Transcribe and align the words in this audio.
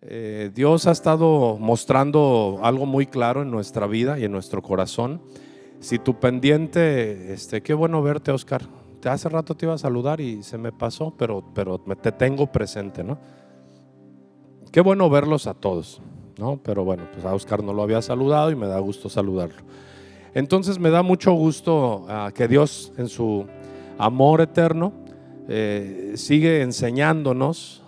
Eh, 0.00 0.50
Dios 0.54 0.86
ha 0.86 0.92
estado 0.92 1.56
mostrando 1.58 2.60
algo 2.62 2.86
muy 2.86 3.06
claro 3.06 3.42
en 3.42 3.50
nuestra 3.50 3.86
vida 3.86 4.18
y 4.18 4.24
en 4.24 4.32
nuestro 4.32 4.62
corazón. 4.62 5.20
Si 5.80 5.98
tu 5.98 6.18
pendiente, 6.20 7.32
este, 7.32 7.62
qué 7.62 7.74
bueno 7.74 8.02
verte, 8.02 8.30
Oscar. 8.30 8.62
Hace 9.04 9.28
rato 9.28 9.56
te 9.56 9.66
iba 9.66 9.74
a 9.74 9.78
saludar 9.78 10.20
y 10.20 10.42
se 10.42 10.58
me 10.58 10.72
pasó, 10.72 11.14
pero, 11.16 11.44
pero 11.54 11.78
te 11.78 12.12
tengo 12.12 12.50
presente, 12.50 13.04
¿no? 13.04 13.18
Qué 14.72 14.80
bueno 14.80 15.08
verlos 15.08 15.46
a 15.46 15.54
todos, 15.54 16.02
¿no? 16.36 16.60
Pero 16.62 16.84
bueno, 16.84 17.04
pues 17.12 17.24
a 17.24 17.34
Oscar 17.34 17.62
no 17.62 17.72
lo 17.72 17.82
había 17.82 18.02
saludado 18.02 18.50
y 18.50 18.56
me 18.56 18.66
da 18.66 18.78
gusto 18.80 19.08
saludarlo. 19.08 19.62
Entonces 20.34 20.78
me 20.78 20.90
da 20.90 21.02
mucho 21.02 21.32
gusto 21.32 22.06
ah, 22.08 22.30
que 22.34 22.48
Dios 22.48 22.92
en 22.98 23.08
su 23.08 23.46
amor 23.98 24.40
eterno 24.40 24.92
eh, 25.48 26.12
sigue 26.16 26.62
enseñándonos 26.62 27.82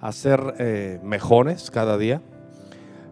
a 0.00 0.12
ser 0.12 0.54
eh, 0.58 0.98
mejores 1.02 1.70
cada 1.70 1.98
día. 1.98 2.22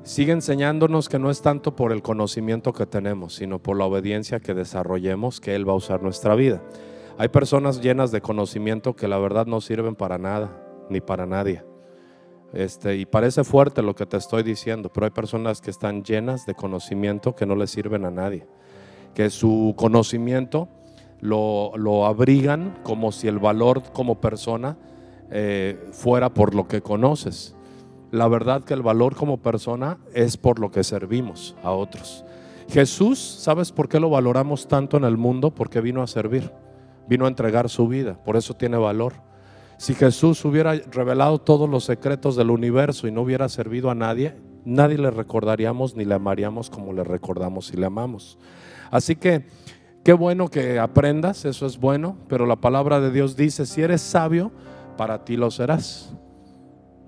Sigue 0.03 0.33
enseñándonos 0.33 1.09
que 1.09 1.19
no 1.19 1.31
es 1.31 1.43
tanto 1.43 1.77
por 1.77 1.93
el 1.93 2.03
conocimiento 2.03 2.73
que 2.73 2.87
tenemos, 2.87 3.35
sino 3.35 3.59
por 3.59 3.77
la 3.77 3.85
obediencia 3.85 4.41
que 4.41 4.55
desarrollemos 4.55 5.41
que 5.41 5.55
Él 5.55 5.69
va 5.69 5.73
a 5.73 5.77
usar 5.77 6.03
nuestra 6.03 6.35
vida. 6.35 6.62
Hay 7.19 7.29
personas 7.29 7.81
llenas 7.83 8.11
de 8.11 8.23
conocimiento 8.23 8.97
que 8.97 9.09
la 9.09 9.19
verdad 9.19 9.45
no 9.47 9.61
sirven 9.61 9.97
para 9.97 10.17
nada, 10.17 10.62
ni 10.89 11.01
para 11.01 11.27
nadie. 11.27 11.62
Este, 12.55 12.97
y 12.97 13.05
parece 13.05 13.45
fuerte 13.45 13.83
lo 13.83 13.95
que 13.95 14.07
te 14.07 14.17
estoy 14.17 14.43
diciendo, 14.43 14.91
pero 14.91 15.05
hay 15.05 15.11
personas 15.11 15.61
que 15.61 15.70
están 15.70 16.03
llenas 16.03 16.47
de 16.47 16.55
conocimiento 16.55 17.34
que 17.34 17.45
no 17.45 17.55
le 17.55 17.67
sirven 17.67 18.07
a 18.07 18.11
nadie. 18.11 18.47
Que 19.15 19.29
su 19.29 19.75
conocimiento 19.77 20.69
lo, 21.20 21.73
lo 21.77 22.07
abrigan 22.07 22.79
como 22.83 23.12
si 23.12 23.29
el 23.29 23.39
valor 23.39 23.83
como 23.93 24.20
persona 24.20 24.79
eh, 25.31 25.79
fuera 25.93 26.33
por 26.33 26.55
lo 26.55 26.69
que 26.69 26.81
conoces. 26.81 27.55
La 28.11 28.29
verdad 28.29 28.65
que 28.65 28.75
el 28.75 28.83
valor 28.83 29.15
como 29.15 29.39
persona 29.39 29.99
es 30.15 30.37
por 30.37 30.59
lo 30.59 30.71
que 30.71 30.83
servimos 30.85 31.55
a 31.62 31.70
otros. 31.70 32.25
Jesús, 32.69 33.19
¿sabes 33.19 33.73
por 33.73 33.89
qué 33.89 34.01
lo 34.01 34.11
valoramos 34.11 34.69
tanto 34.69 34.97
en 34.97 35.05
el 35.05 35.17
mundo? 35.17 35.51
Porque 35.51 35.81
vino 35.81 36.03
a 36.03 36.07
servir, 36.07 36.53
vino 37.09 37.25
a 37.25 37.29
entregar 37.29 37.69
su 37.69 37.89
vida, 37.89 38.23
por 38.25 38.37
eso 38.37 38.55
tiene 38.55 38.77
valor. 38.77 39.15
Si 39.79 39.95
Jesús 39.95 40.45
hubiera 40.45 40.75
revelado 40.75 41.39
todos 41.39 41.69
los 41.69 41.85
secretos 41.85 42.37
del 42.37 42.51
universo 42.51 43.07
y 43.07 43.13
no 43.13 43.23
hubiera 43.23 43.48
servido 43.48 43.91
a 43.91 43.95
nadie, 43.95 44.35
nadie 44.65 44.98
le 44.98 45.11
recordaríamos 45.11 45.95
ni 45.95 46.05
le 46.05 46.15
amaríamos 46.15 46.69
como 46.69 46.92
le 46.92 47.05
recordamos 47.05 47.73
y 47.73 47.77
le 47.77 47.87
amamos. 47.87 48.39
Así 48.91 49.17
que 49.17 49.47
qué 50.05 50.13
bueno 50.13 50.48
que 50.48 50.79
aprendas, 50.79 51.45
eso 51.45 51.65
es 51.65 51.79
bueno, 51.79 52.17
pero 52.29 52.45
la 52.45 52.57
palabra 52.57 53.01
de 53.01 53.11
Dios 53.13 53.37
dice, 53.37 53.67
si 53.67 53.83
eres 53.83 54.03
sabio, 54.03 54.51
para 54.99 55.25
ti 55.25 55.37
lo 55.37 55.51
serás. 55.51 56.13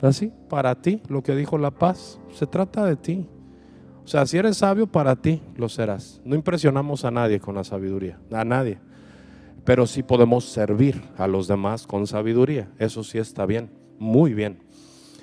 Así, 0.00 0.32
para 0.48 0.80
ti, 0.80 1.02
lo 1.08 1.22
que 1.22 1.34
dijo 1.34 1.58
la 1.58 1.72
paz, 1.72 2.18
se 2.32 2.46
trata 2.46 2.86
de 2.86 2.96
ti. 2.96 3.26
O 4.04 4.08
sea, 4.08 4.24
si 4.24 4.38
eres 4.38 4.58
sabio, 4.58 4.86
para 4.86 5.16
ti 5.16 5.42
lo 5.56 5.68
serás. 5.68 6.22
No 6.24 6.36
impresionamos 6.36 7.04
a 7.04 7.10
nadie 7.10 7.40
con 7.40 7.56
la 7.56 7.64
sabiduría, 7.64 8.18
a 8.32 8.44
nadie. 8.44 8.78
Pero 9.64 9.86
sí 9.86 10.02
podemos 10.02 10.44
servir 10.44 11.02
a 11.18 11.26
los 11.26 11.48
demás 11.48 11.86
con 11.86 12.06
sabiduría. 12.06 12.70
Eso 12.78 13.04
sí 13.04 13.18
está 13.18 13.44
bien, 13.44 13.70
muy 13.98 14.34
bien. 14.34 14.60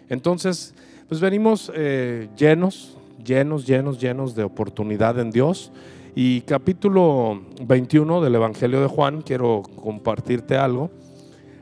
Entonces, 0.10 0.76
pues 1.08 1.22
venimos 1.22 1.72
eh, 1.74 2.28
llenos, 2.38 2.98
llenos, 3.24 3.66
llenos, 3.66 4.00
llenos 4.00 4.36
de 4.36 4.44
oportunidad 4.44 5.18
en 5.20 5.32
Dios. 5.32 5.72
Y 6.16 6.42
capítulo 6.42 7.42
21 7.66 8.22
del 8.22 8.36
Evangelio 8.36 8.82
de 8.82 8.88
Juan, 8.88 9.22
quiero 9.22 9.64
compartirte 9.64 10.58
algo 10.58 10.92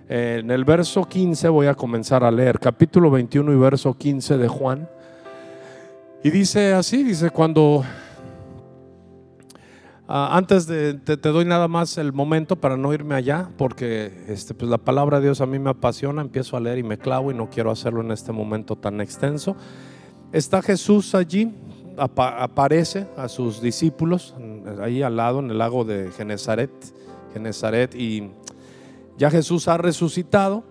en 0.08 0.52
el 0.52 0.66
verso 0.66 1.06
15 1.06 1.50
voy 1.50 1.68
a 1.68 1.74
comenzar 1.74 2.24
a 2.24 2.32
leer, 2.32 2.60
capítulo 2.60 3.10
21 3.10 3.52
y 3.52 3.56
verso 3.56 3.98
15 3.98 4.38
de 4.38 4.48
Juan. 4.48 4.88
Y 6.24 6.30
dice 6.30 6.74
así, 6.74 7.04
dice, 7.04 7.30
cuando... 7.30 7.84
Ah, 10.08 10.38
antes 10.38 10.68
de, 10.68 10.94
te, 10.94 11.18
doy 11.18 11.46
nada 11.46 11.68
más 11.68 11.98
el 11.98 12.14
momento 12.14 12.56
para 12.58 12.78
no 12.78 12.94
irme 12.94 13.16
allá, 13.16 13.50
porque 13.58 14.12
este, 14.28 14.54
pues 14.54 14.70
la 14.70 14.78
palabra 14.78 15.18
de 15.20 15.26
Dios 15.26 15.42
a 15.42 15.48
mí 15.48 15.58
me 15.58 15.72
apasiona, 15.72 16.22
empiezo 16.22 16.56
a 16.56 16.60
leer 16.60 16.78
y 16.78 16.84
me 16.84 17.00
clavo 17.00 17.32
y 17.32 17.34
no 17.34 17.50
quiero 17.50 17.72
hacerlo 17.72 18.02
en 18.02 18.12
este 18.12 18.32
momento 18.32 18.76
tan 18.76 19.02
extenso. 19.02 19.56
Está 20.32 20.62
Jesús 20.62 21.16
allí, 21.16 21.56
aparece 21.98 23.08
a 23.18 23.28
sus 23.28 23.62
discípulos, 23.62 24.36
ahí 24.80 25.02
al 25.02 25.18
lado 25.18 25.40
en 25.40 25.50
el 25.50 25.58
lago 25.58 25.86
de 25.86 26.12
Genezaret, 26.12 26.72
Genezaret 27.34 27.96
y 27.96 28.30
ya 29.18 29.30
Jesús 29.30 29.68
ha 29.68 29.78
resucitado, 29.78 30.64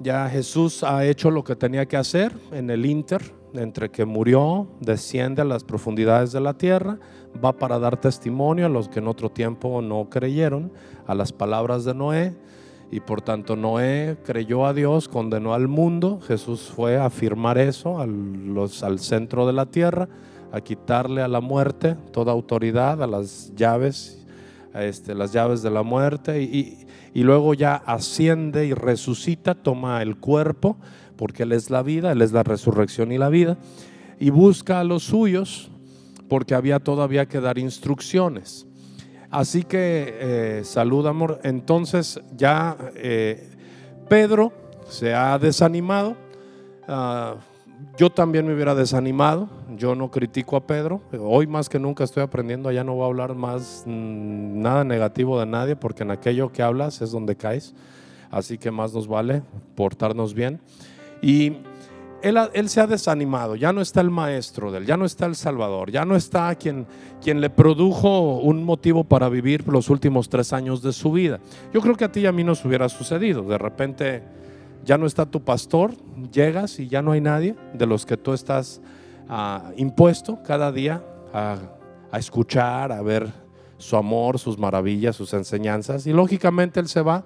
ya 0.00 0.28
Jesús 0.28 0.82
ha 0.84 1.04
hecho 1.04 1.30
lo 1.30 1.44
que 1.44 1.56
tenía 1.56 1.86
que 1.86 1.96
hacer 1.96 2.32
en 2.52 2.70
el 2.70 2.86
inter, 2.86 3.34
entre 3.54 3.90
que 3.90 4.04
murió, 4.04 4.68
desciende 4.80 5.42
a 5.42 5.44
las 5.44 5.64
profundidades 5.64 6.32
de 6.32 6.40
la 6.40 6.54
tierra, 6.54 6.98
va 7.42 7.52
para 7.52 7.78
dar 7.78 7.96
testimonio 7.96 8.66
a 8.66 8.68
los 8.68 8.88
que 8.88 8.98
en 8.98 9.08
otro 9.08 9.30
tiempo 9.30 9.80
no 9.82 10.08
creyeron, 10.10 10.72
a 11.06 11.14
las 11.14 11.32
palabras 11.32 11.84
de 11.84 11.94
Noé, 11.94 12.36
y 12.90 13.00
por 13.00 13.20
tanto 13.20 13.56
Noé 13.56 14.16
creyó 14.24 14.66
a 14.66 14.72
Dios, 14.72 15.08
condenó 15.08 15.54
al 15.54 15.68
mundo, 15.68 16.20
Jesús 16.26 16.72
fue 16.74 16.96
a 16.96 17.06
afirmar 17.06 17.58
eso 17.58 18.00
al, 18.00 18.98
centro 18.98 19.46
de 19.46 19.52
la 19.52 19.66
tierra, 19.66 20.08
a 20.52 20.60
quitarle 20.60 21.22
a 21.22 21.28
la 21.28 21.40
muerte 21.40 21.96
toda 22.12 22.32
autoridad, 22.32 23.02
a 23.02 23.06
las 23.06 23.52
llaves, 23.54 24.26
a 24.72 24.84
este, 24.84 25.14
las 25.14 25.32
llaves 25.32 25.62
de 25.62 25.70
la 25.70 25.82
muerte, 25.82 26.42
y 26.42 26.86
luego 27.22 27.54
ya 27.54 27.74
asciende 27.74 28.66
y 28.66 28.74
resucita, 28.74 29.54
toma 29.54 30.02
el 30.02 30.16
cuerpo, 30.16 30.76
porque 31.16 31.44
Él 31.44 31.52
es 31.52 31.70
la 31.70 31.82
vida, 31.82 32.12
Él 32.12 32.22
es 32.22 32.32
la 32.32 32.42
resurrección 32.42 33.12
y 33.12 33.18
la 33.18 33.28
vida, 33.28 33.56
y 34.20 34.30
busca 34.30 34.80
a 34.80 34.84
los 34.84 35.04
suyos, 35.04 35.70
porque 36.28 36.54
había 36.54 36.78
todavía 36.78 37.26
que 37.26 37.40
dar 37.40 37.58
instrucciones. 37.58 38.66
Así 39.30 39.62
que 39.62 40.16
eh, 40.20 40.62
saluda, 40.64 41.10
amor. 41.10 41.40
Entonces 41.42 42.20
ya 42.36 42.76
eh, 42.94 43.50
Pedro 44.08 44.52
se 44.88 45.14
ha 45.14 45.38
desanimado. 45.38 46.16
Ah, 46.86 47.34
yo 47.98 48.10
también 48.10 48.46
me 48.46 48.54
hubiera 48.54 48.74
desanimado. 48.74 49.48
Yo 49.78 49.94
no 49.94 50.10
critico 50.10 50.56
a 50.56 50.66
Pedro. 50.66 51.00
Hoy 51.20 51.46
más 51.46 51.68
que 51.68 51.78
nunca 51.78 52.02
estoy 52.02 52.24
aprendiendo. 52.24 52.72
Ya 52.72 52.82
no 52.82 52.94
voy 52.94 53.04
a 53.04 53.06
hablar 53.06 53.36
más 53.36 53.84
mm, 53.86 54.60
nada 54.60 54.82
negativo 54.82 55.38
de 55.38 55.46
nadie 55.46 55.76
porque 55.76 56.02
en 56.02 56.10
aquello 56.10 56.50
que 56.50 56.62
hablas 56.62 57.00
es 57.00 57.12
donde 57.12 57.36
caes. 57.36 57.74
Así 58.30 58.58
que 58.58 58.72
más 58.72 58.92
nos 58.92 59.06
vale 59.06 59.42
portarnos 59.76 60.34
bien. 60.34 60.60
Y 61.22 61.58
él, 62.22 62.36
él, 62.52 62.68
se 62.68 62.80
ha 62.80 62.88
desanimado, 62.88 63.54
ya 63.54 63.72
no 63.72 63.80
está 63.80 64.00
el 64.00 64.10
maestro 64.10 64.72
de 64.72 64.78
él, 64.78 64.86
ya 64.86 64.96
no 64.96 65.04
está 65.04 65.26
el 65.26 65.36
Salvador, 65.36 65.92
ya 65.92 66.04
no 66.04 66.16
está 66.16 66.52
quien, 66.56 66.84
quien 67.22 67.40
le 67.40 67.48
produjo 67.48 68.38
un 68.38 68.64
motivo 68.64 69.04
para 69.04 69.28
vivir 69.28 69.66
los 69.68 69.88
últimos 69.88 70.28
tres 70.28 70.52
años 70.52 70.82
de 70.82 70.92
su 70.92 71.12
vida. 71.12 71.38
Yo 71.72 71.80
creo 71.80 71.94
que 71.94 72.04
a 72.04 72.12
ti 72.12 72.20
y 72.20 72.26
a 72.26 72.32
mí 72.32 72.42
nos 72.42 72.64
hubiera 72.64 72.88
sucedido. 72.88 73.42
De 73.42 73.56
repente 73.56 74.24
ya 74.84 74.98
no 74.98 75.06
está 75.06 75.26
tu 75.26 75.42
pastor, 75.42 75.92
llegas 76.32 76.80
y 76.80 76.88
ya 76.88 77.02
no 77.02 77.12
hay 77.12 77.20
nadie 77.20 77.54
de 77.72 77.86
los 77.86 78.04
que 78.04 78.16
tú 78.16 78.32
estás 78.32 78.80
impuesto 79.76 80.42
cada 80.42 80.72
día 80.72 81.02
a, 81.32 81.58
a 82.10 82.18
escuchar, 82.18 82.92
a 82.92 83.02
ver 83.02 83.28
su 83.76 83.96
amor, 83.96 84.38
sus 84.38 84.58
maravillas, 84.58 85.16
sus 85.16 85.32
enseñanzas. 85.34 86.06
Y 86.06 86.12
lógicamente 86.12 86.80
él 86.80 86.88
se 86.88 87.02
va 87.02 87.24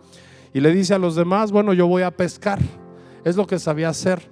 y 0.52 0.60
le 0.60 0.72
dice 0.72 0.94
a 0.94 0.98
los 0.98 1.16
demás, 1.16 1.50
bueno, 1.50 1.72
yo 1.72 1.86
voy 1.86 2.02
a 2.02 2.10
pescar. 2.10 2.58
Es 3.24 3.36
lo 3.36 3.46
que 3.46 3.58
sabía 3.58 3.88
hacer. 3.88 4.30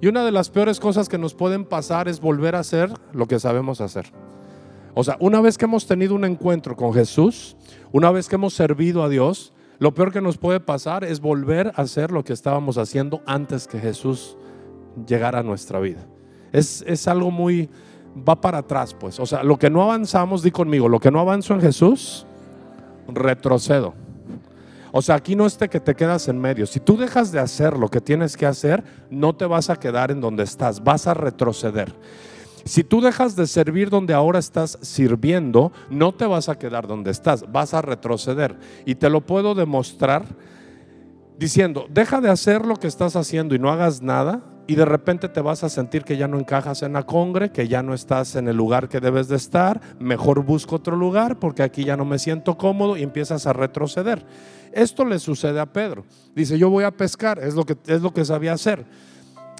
Y 0.00 0.08
una 0.08 0.24
de 0.24 0.30
las 0.30 0.50
peores 0.50 0.78
cosas 0.78 1.08
que 1.08 1.18
nos 1.18 1.34
pueden 1.34 1.64
pasar 1.64 2.08
es 2.08 2.20
volver 2.20 2.54
a 2.54 2.60
hacer 2.60 2.92
lo 3.12 3.26
que 3.26 3.40
sabemos 3.40 3.80
hacer. 3.80 4.12
O 4.94 5.04
sea, 5.04 5.16
una 5.20 5.40
vez 5.40 5.58
que 5.58 5.64
hemos 5.64 5.86
tenido 5.86 6.14
un 6.14 6.24
encuentro 6.24 6.76
con 6.76 6.92
Jesús, 6.92 7.56
una 7.92 8.10
vez 8.10 8.28
que 8.28 8.36
hemos 8.36 8.54
servido 8.54 9.02
a 9.02 9.08
Dios, 9.08 9.52
lo 9.78 9.92
peor 9.92 10.12
que 10.12 10.20
nos 10.20 10.38
puede 10.38 10.60
pasar 10.60 11.04
es 11.04 11.20
volver 11.20 11.72
a 11.74 11.82
hacer 11.82 12.10
lo 12.10 12.24
que 12.24 12.32
estábamos 12.32 12.78
haciendo 12.78 13.22
antes 13.26 13.66
que 13.66 13.78
Jesús 13.78 14.36
llegara 15.06 15.40
a 15.40 15.42
nuestra 15.42 15.80
vida. 15.80 16.06
Es, 16.56 17.08
algo 17.08 17.30
muy, 17.30 17.68
va 18.16 18.40
para 18.40 18.58
atrás, 18.58 18.94
pues. 18.94 19.20
O 19.20 19.26
sea, 19.26 19.42
lo 19.42 19.58
que 19.58 19.68
no 19.68 19.82
avanzamos, 19.82 20.42
di 20.42 20.50
conmigo, 20.50 20.88
lo 20.88 21.00
que 21.00 21.10
no 21.10 21.20
avanzo 21.20 21.54
en 21.54 21.60
Jesús, 21.60 22.26
retrocedo. 23.08 23.94
O 24.92 25.02
sea, 25.02 25.16
aquí 25.16 25.36
no 25.36 25.44
es 25.44 25.58
que 25.58 25.80
te 25.80 25.94
quedas 25.94 26.28
en 26.28 26.40
medio. 26.40 26.66
Si 26.66 26.80
tú 26.80 26.96
dejas 26.96 27.30
de 27.30 27.38
hacer 27.38 27.76
lo 27.76 27.90
que 27.90 28.00
tienes 28.00 28.36
que 28.36 28.46
hacer, 28.46 28.82
no 29.10 29.34
te 29.34 29.44
vas 29.44 29.68
a 29.68 29.76
quedar 29.76 30.10
en 30.10 30.20
donde 30.20 30.44
estás, 30.44 30.82
vas 30.82 31.06
a 31.06 31.12
retroceder. 31.12 31.92
Si 32.64 32.82
tú 32.82 33.00
dejas 33.00 33.36
de 33.36 33.46
servir 33.46 33.90
donde 33.90 34.14
ahora 34.14 34.38
estás 34.38 34.78
sirviendo, 34.80 35.70
no 35.90 36.12
te 36.12 36.26
vas 36.26 36.48
a 36.48 36.58
quedar 36.58 36.86
donde 36.86 37.10
estás, 37.10 37.52
vas 37.52 37.74
a 37.74 37.82
retroceder. 37.82 38.56
Y 38.84 38.94
te 38.94 39.10
lo 39.10 39.20
puedo 39.20 39.54
demostrar 39.54 40.24
diciendo, 41.38 41.86
deja 41.90 42.20
de 42.20 42.30
hacer 42.30 42.64
lo 42.64 42.76
que 42.76 42.86
estás 42.86 43.14
haciendo 43.14 43.54
y 43.54 43.58
no 43.58 43.70
hagas 43.70 44.02
nada. 44.02 44.42
Y 44.66 44.74
de 44.74 44.84
repente 44.84 45.28
te 45.28 45.40
vas 45.40 45.62
a 45.62 45.68
sentir 45.68 46.02
que 46.02 46.16
ya 46.16 46.26
no 46.26 46.38
encajas 46.38 46.82
en 46.82 46.92
la 46.92 47.04
congre, 47.04 47.50
que 47.50 47.68
ya 47.68 47.82
no 47.82 47.94
estás 47.94 48.34
en 48.34 48.48
el 48.48 48.56
lugar 48.56 48.88
que 48.88 48.98
debes 48.98 49.28
de 49.28 49.36
estar, 49.36 49.80
mejor 50.00 50.44
busco 50.44 50.76
otro 50.76 50.96
lugar 50.96 51.38
porque 51.38 51.62
aquí 51.62 51.84
ya 51.84 51.96
no 51.96 52.04
me 52.04 52.18
siento 52.18 52.58
cómodo 52.58 52.96
y 52.96 53.02
empiezas 53.02 53.46
a 53.46 53.52
retroceder. 53.52 54.24
Esto 54.72 55.04
le 55.04 55.18
sucede 55.20 55.60
a 55.60 55.66
Pedro. 55.66 56.04
Dice, 56.34 56.58
yo 56.58 56.68
voy 56.68 56.84
a 56.84 56.90
pescar, 56.90 57.38
es 57.38 57.54
lo 57.54 57.64
que, 57.64 57.76
es 57.86 58.02
lo 58.02 58.12
que 58.12 58.24
sabía 58.24 58.52
hacer. 58.52 58.84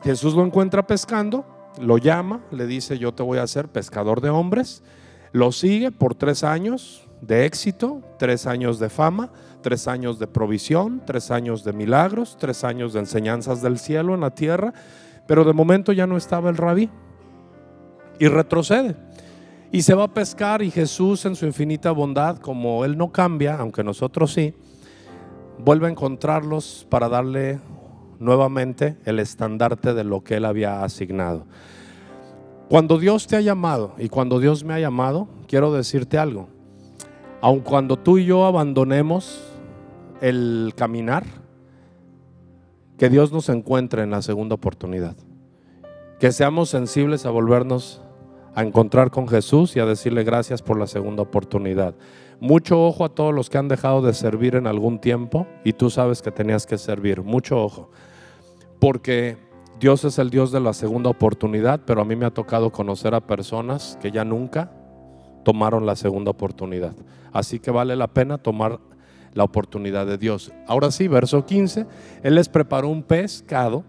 Jesús 0.03 0.35
lo 0.35 0.45
encuentra 0.45 0.87
pescando, 0.87 1.47
lo 1.81 1.99
llama, 1.99 2.41
le 2.51 2.67
dice, 2.67 2.99
yo 2.99 3.15
te 3.15 3.23
voy 3.23 3.39
a 3.39 3.45
hacer 3.45 3.69
pescador 3.69 4.21
de 4.21 4.31
hombres. 4.31 4.83
Lo 5.33 5.53
sigue 5.53 5.93
por 5.93 6.15
tres 6.15 6.45
años 6.45 7.07
de 7.21 7.47
éxito, 7.47 8.03
tres 8.19 8.47
años 8.47 8.79
de 8.79 8.89
fama, 8.89 9.31
tres 9.67 9.89
años 9.89 10.21
de 10.21 10.29
provisión, 10.29 11.03
tres 11.05 11.33
años 11.33 11.65
de 11.65 11.73
milagros, 11.73 12.37
tres 12.39 12.63
años 12.63 12.93
de 12.93 13.01
enseñanzas 13.01 13.63
del 13.63 13.81
cielo 13.81 14.15
en 14.15 14.21
la 14.21 14.31
tierra, 14.31 14.73
pero 15.27 15.43
de 15.43 15.53
momento 15.53 15.91
ya 15.93 16.07
no 16.07 16.17
estaba 16.17 16.51
el 16.51 16.57
rabí 16.57 16.89
y 18.21 18.29
retrocede. 18.29 18.95
Y 19.73 19.83
se 19.83 19.97
va 19.97 20.05
a 20.05 20.15
pescar 20.15 20.63
y 20.63 20.71
Jesús 20.71 21.27
en 21.27 21.35
su 21.35 21.47
infinita 21.47 21.91
bondad, 21.91 22.39
como 22.39 22.85
Él 22.85 22.97
no 22.97 23.11
cambia, 23.11 23.57
aunque 23.57 23.83
nosotros 23.83 24.33
sí, 24.35 24.55
vuelve 25.59 25.89
a 25.89 25.91
encontrarlos 25.91 26.87
para 26.89 27.09
darle 27.09 27.59
nuevamente 28.21 28.97
el 29.05 29.19
estandarte 29.19 29.95
de 29.95 30.05
lo 30.05 30.23
que 30.23 30.37
Él 30.37 30.45
había 30.45 30.85
asignado. 30.85 31.45
Cuando 32.69 33.01
Dios 33.01 33.27
te 33.27 33.35
ha 33.35 33.41
llamado 33.41 33.95
y 33.99 34.11
cuando 34.11 34.39
Dios 34.39 34.63
me 34.63 34.75
ha 34.75 34.79
llamado, 34.79 35.27
quiero 35.49 35.73
decirte 35.73 36.19
algo. 36.19 36.47
Aun 37.41 37.63
cuando 37.63 37.99
tú 37.99 38.19
y 38.19 38.27
yo 38.27 38.45
abandonemos 38.45 39.55
el 40.21 40.73
caminar, 40.77 41.25
que 42.99 43.09
Dios 43.09 43.33
nos 43.33 43.49
encuentre 43.49 44.03
en 44.03 44.11
la 44.11 44.23
segunda 44.23 44.55
oportunidad. 44.55 45.17
Que 46.19 46.33
seamos 46.33 46.71
sensibles 46.71 47.27
a 47.27 47.31
volvernos 47.31 48.03
a 48.55 48.63
encontrar 48.63 49.11
con 49.11 49.29
Jesús 49.29 49.77
y 49.77 49.81
a 49.81 49.87
decirle 49.87 50.25
gracias 50.25 50.63
por 50.63 50.79
la 50.79 50.87
segunda 50.87 51.23
oportunidad. 51.23 51.95
Mucho 52.41 52.87
ojo 52.87 53.05
a 53.05 53.11
todos 53.11 53.35
los 53.35 53.51
que 53.51 53.59
han 53.59 53.69
dejado 53.69 54.01
de 54.01 54.15
servir 54.15 54.57
en 54.57 54.67
algún 54.67 54.99
tiempo 54.99 55.47
y 55.63 55.75
tú 55.75 55.91
sabes 55.91 56.23
que 56.23 56.31
tenías 56.31 56.67
que 56.67 56.79
servir. 56.79 57.23
Mucho 57.23 57.63
ojo. 57.63 57.91
Porque 58.81 59.37
Dios 59.79 60.05
es 60.05 60.19
el 60.19 60.31
Dios 60.31 60.53
de 60.53 60.61
la 60.61 60.73
segunda 60.73 61.11
oportunidad, 61.11 61.83
pero 61.87 62.01
a 62.01 62.05
mí 62.07 62.17
me 62.17 62.25
ha 62.25 62.31
tocado 62.31 62.73
conocer 62.73 63.15
a 63.15 63.27
personas 63.27 63.99
que 64.01 64.11
ya 64.11 64.25
nunca 64.25 64.73
tomaron 65.45 65.85
la 65.85 65.95
segunda 65.95 66.31
oportunidad. 66.31 66.95
Así 67.33 67.59
que 67.59 67.71
vale 67.71 67.95
la 67.95 68.09
pena 68.09 68.39
tomar 68.39 68.81
la 69.35 69.45
oportunidad 69.45 70.07
de 70.07 70.19
Dios. 70.19 70.53
Ahora 70.67 70.91
sí, 70.91 71.09
verso 71.09 71.45
15, 71.45 71.87
Él 72.23 72.35
les 72.35 72.49
preparó 72.49 72.89
un 72.89 73.03
pescado, 73.03 73.85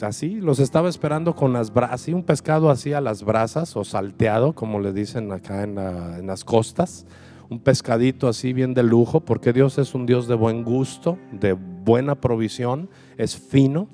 así, 0.00 0.40
los 0.40 0.58
estaba 0.58 0.88
esperando 0.88 1.34
con 1.34 1.52
las 1.52 1.72
brasas, 1.72 2.08
un 2.08 2.22
pescado 2.22 2.70
así 2.70 2.92
a 2.92 3.00
las 3.00 3.22
brasas 3.22 3.76
o 3.76 3.84
salteado, 3.84 4.54
como 4.54 4.80
le 4.80 4.92
dicen 4.92 5.32
acá 5.32 5.62
en, 5.62 6.26
las 6.26 6.44
costas, 6.44 7.06
un 7.48 7.60
pescadito 7.60 8.28
así 8.28 8.52
bien 8.52 8.74
de 8.74 8.82
lujo, 8.82 9.20
porque 9.20 9.52
Dios 9.52 9.78
es 9.78 9.94
un 9.94 10.06
Dios 10.06 10.26
de 10.26 10.34
buen 10.34 10.64
gusto, 10.64 11.18
de 11.32 11.52
buena 11.52 12.16
provisión, 12.16 12.88
es 13.16 13.36
fino, 13.36 13.88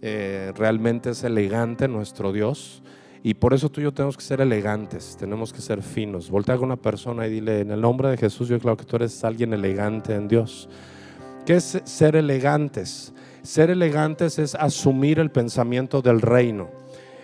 eh, 0.00 0.52
realmente 0.56 1.10
es 1.10 1.24
elegante 1.24 1.88
nuestro 1.88 2.32
Dios. 2.32 2.82
Y 3.26 3.34
por 3.34 3.52
eso 3.52 3.68
tú 3.68 3.80
y 3.80 3.82
yo 3.82 3.92
tenemos 3.92 4.16
que 4.16 4.22
ser 4.22 4.40
elegantes, 4.40 5.16
tenemos 5.18 5.52
que 5.52 5.60
ser 5.60 5.82
finos. 5.82 6.30
Voltea 6.30 6.54
a 6.54 6.60
una 6.60 6.76
persona 6.76 7.26
y 7.26 7.30
dile, 7.30 7.58
en 7.58 7.72
el 7.72 7.80
nombre 7.80 8.08
de 8.08 8.16
Jesús, 8.16 8.46
yo 8.46 8.56
creo 8.60 8.76
que 8.76 8.84
tú 8.84 8.94
eres 8.94 9.24
alguien 9.24 9.52
elegante 9.52 10.14
en 10.14 10.28
Dios. 10.28 10.68
¿Qué 11.44 11.56
es 11.56 11.82
ser 11.82 12.14
elegantes? 12.14 13.12
Ser 13.42 13.70
elegantes 13.70 14.38
es 14.38 14.54
asumir 14.54 15.18
el 15.18 15.32
pensamiento 15.32 16.02
del 16.02 16.20
reino. 16.20 16.68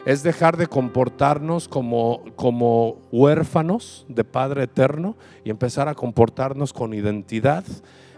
Es 0.05 0.25
dejar 0.25 0.57
de 0.57 0.67
comportarnos 0.67 1.69
como, 1.69 2.25
como 2.35 2.99
huérfanos 3.13 4.05
de 4.09 4.25
Padre 4.25 4.65
Eterno 4.65 5.17
y 5.45 5.51
empezar 5.51 5.87
a 5.87 5.95
comportarnos 5.95 6.73
con 6.73 6.95
identidad. 6.95 7.63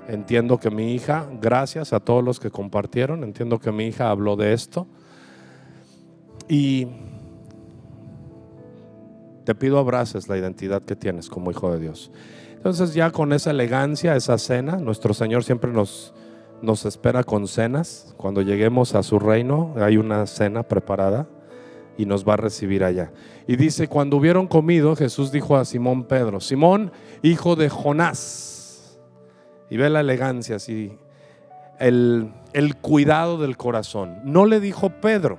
Entiendo 0.09 0.57
que 0.57 0.71
mi 0.71 0.95
hija, 0.95 1.29
gracias 1.39 1.93
a 1.93 2.01
todos 2.01 2.25
los 2.25 2.41
que 2.41 2.51
compartieron, 2.51 3.25
entiendo 3.25 3.59
que 3.59 3.73
mi 3.73 3.89
hija 3.89 4.09
habló 4.09 4.37
de 4.37 4.55
esto. 4.55 4.87
Y 6.49 6.89
te 9.45 9.55
pido 9.55 9.79
abraces 9.79 10.29
la 10.29 10.37
identidad 10.37 10.83
que 10.83 10.97
tienes 10.97 11.29
como 11.29 11.51
hijo 11.51 11.73
de 11.73 11.81
Dios. 11.81 12.11
Entonces 12.55 12.95
ya 12.95 13.11
con 13.11 13.33
esa 13.33 13.51
elegancia, 13.51 14.17
esa 14.17 14.39
cena, 14.39 14.77
nuestro 14.79 15.13
Señor 15.13 15.45
siempre 15.45 15.71
nos, 15.71 16.15
nos 16.63 16.87
espera 16.87 17.23
con 17.23 17.47
cenas. 17.47 18.15
Cuando 18.17 18.41
lleguemos 18.41 18.95
a 18.95 19.03
su 19.03 19.19
reino 19.19 19.75
hay 19.77 19.99
una 19.99 20.27
cena 20.27 20.63
preparada 20.63 21.29
y 21.97 22.07
nos 22.07 22.27
va 22.27 22.35
a 22.35 22.39
recibir 22.39 22.83
allá. 22.83 23.13
Y 23.47 23.57
dice, 23.57 23.89
cuando 23.89 24.17
hubieron 24.17 24.47
comido, 24.47 24.97
Jesús 24.97 25.31
dijo 25.31 25.57
a 25.57 25.65
Simón 25.65 26.05
Pedro, 26.05 26.41
Simón, 26.41 26.91
hijo 27.23 27.55
de 27.57 27.69
Jonás. 27.69 28.99
Y 29.71 29.77
ve 29.77 29.91
la 29.91 30.01
elegancia, 30.01 30.57
así, 30.57 30.97
el, 31.79 32.33
el 32.53 32.77
cuidado 32.77 33.39
del 33.39 33.57
corazón. 33.57 34.21
No 34.25 34.47
le 34.47 34.61
dijo 34.61 34.89
Pedro, 34.89 35.39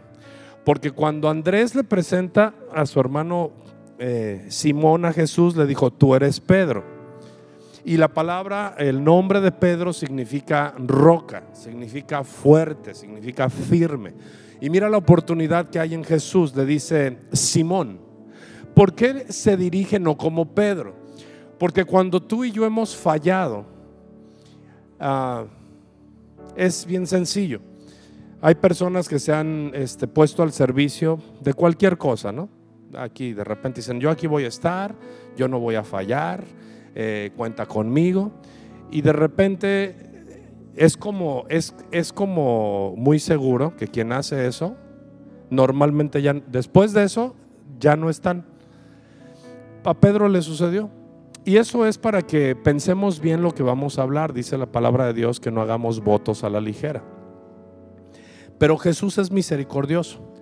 porque 0.63 0.91
cuando 0.91 1.29
Andrés 1.29 1.75
le 1.75 1.83
presenta 1.83 2.53
a 2.73 2.85
su 2.85 2.99
hermano 2.99 3.51
eh, 3.97 4.45
Simón 4.49 5.05
a 5.05 5.13
Jesús 5.13 5.55
le 5.55 5.65
dijo, 5.65 5.91
tú 5.91 6.15
eres 6.15 6.39
Pedro. 6.39 6.83
Y 7.83 7.97
la 7.97 8.07
palabra, 8.07 8.75
el 8.77 9.03
nombre 9.03 9.41
de 9.41 9.51
Pedro 9.51 9.93
significa 9.93 10.73
roca, 10.77 11.43
significa 11.53 12.23
fuerte, 12.23 12.95
significa 12.95 13.49
firme. 13.49 14.13
Y 14.59 14.69
mira 14.69 14.89
la 14.89 14.97
oportunidad 14.97 15.69
que 15.69 15.79
hay 15.79 15.93
en 15.93 16.03
Jesús, 16.03 16.55
le 16.55 16.65
dice 16.65 17.19
Simón. 17.31 17.99
¿Por 18.73 18.95
qué 18.95 19.31
se 19.31 19.55
dirige 19.55 19.99
no 19.99 20.17
como 20.17 20.53
Pedro? 20.53 20.95
Porque 21.59 21.85
cuando 21.85 22.21
tú 22.21 22.43
y 22.43 22.51
yo 22.51 22.65
hemos 22.65 22.95
fallado, 22.95 23.65
ah, 24.99 25.45
es 26.55 26.85
bien 26.85 27.05
sencillo. 27.05 27.61
Hay 28.41 28.55
personas 28.55 29.07
que 29.07 29.19
se 29.19 29.31
han 29.31 29.71
este, 29.73 30.07
puesto 30.07 30.43
al 30.43 30.51
servicio 30.51 31.19
de 31.41 31.53
cualquier 31.53 31.97
cosa, 31.97 32.31
¿no? 32.31 32.49
Aquí 32.97 33.33
de 33.33 33.43
repente 33.43 33.81
dicen, 33.81 33.99
yo 33.99 34.09
aquí 34.09 34.27
voy 34.27 34.45
a 34.45 34.47
estar, 34.47 34.95
yo 35.35 35.47
no 35.47 35.59
voy 35.59 35.75
a 35.75 35.83
fallar, 35.83 36.43
eh, 36.95 37.31
cuenta 37.35 37.65
conmigo. 37.65 38.31
Y 38.91 39.01
de 39.01 39.13
repente 39.13 39.95
es 40.75 40.97
como, 40.97 41.45
es, 41.49 41.75
es 41.91 42.13
como 42.13 42.95
muy 42.97 43.19
seguro 43.19 43.75
que 43.75 43.87
quien 43.87 44.11
hace 44.11 44.47
eso, 44.47 44.75
normalmente 45.49 46.21
ya, 46.21 46.33
después 46.33 46.93
de 46.93 47.03
eso, 47.03 47.35
ya 47.79 47.95
no 47.95 48.09
están. 48.09 48.45
A 49.83 49.93
Pedro 49.93 50.27
le 50.29 50.41
sucedió. 50.41 50.89
Y 51.43 51.57
eso 51.57 51.85
es 51.85 51.99
para 51.99 52.23
que 52.23 52.55
pensemos 52.55 53.19
bien 53.19 53.43
lo 53.43 53.53
que 53.53 53.61
vamos 53.61 53.99
a 53.99 54.01
hablar. 54.01 54.33
Dice 54.33 54.57
la 54.57 54.65
palabra 54.65 55.05
de 55.05 55.13
Dios 55.13 55.39
que 55.39 55.51
no 55.51 55.61
hagamos 55.61 56.03
votos 56.03 56.43
a 56.43 56.49
la 56.49 56.59
ligera. 56.59 57.03
Pero 58.57 58.77
Jesús 58.77 59.19
es 59.19 59.31
misericordioso. 59.31 60.34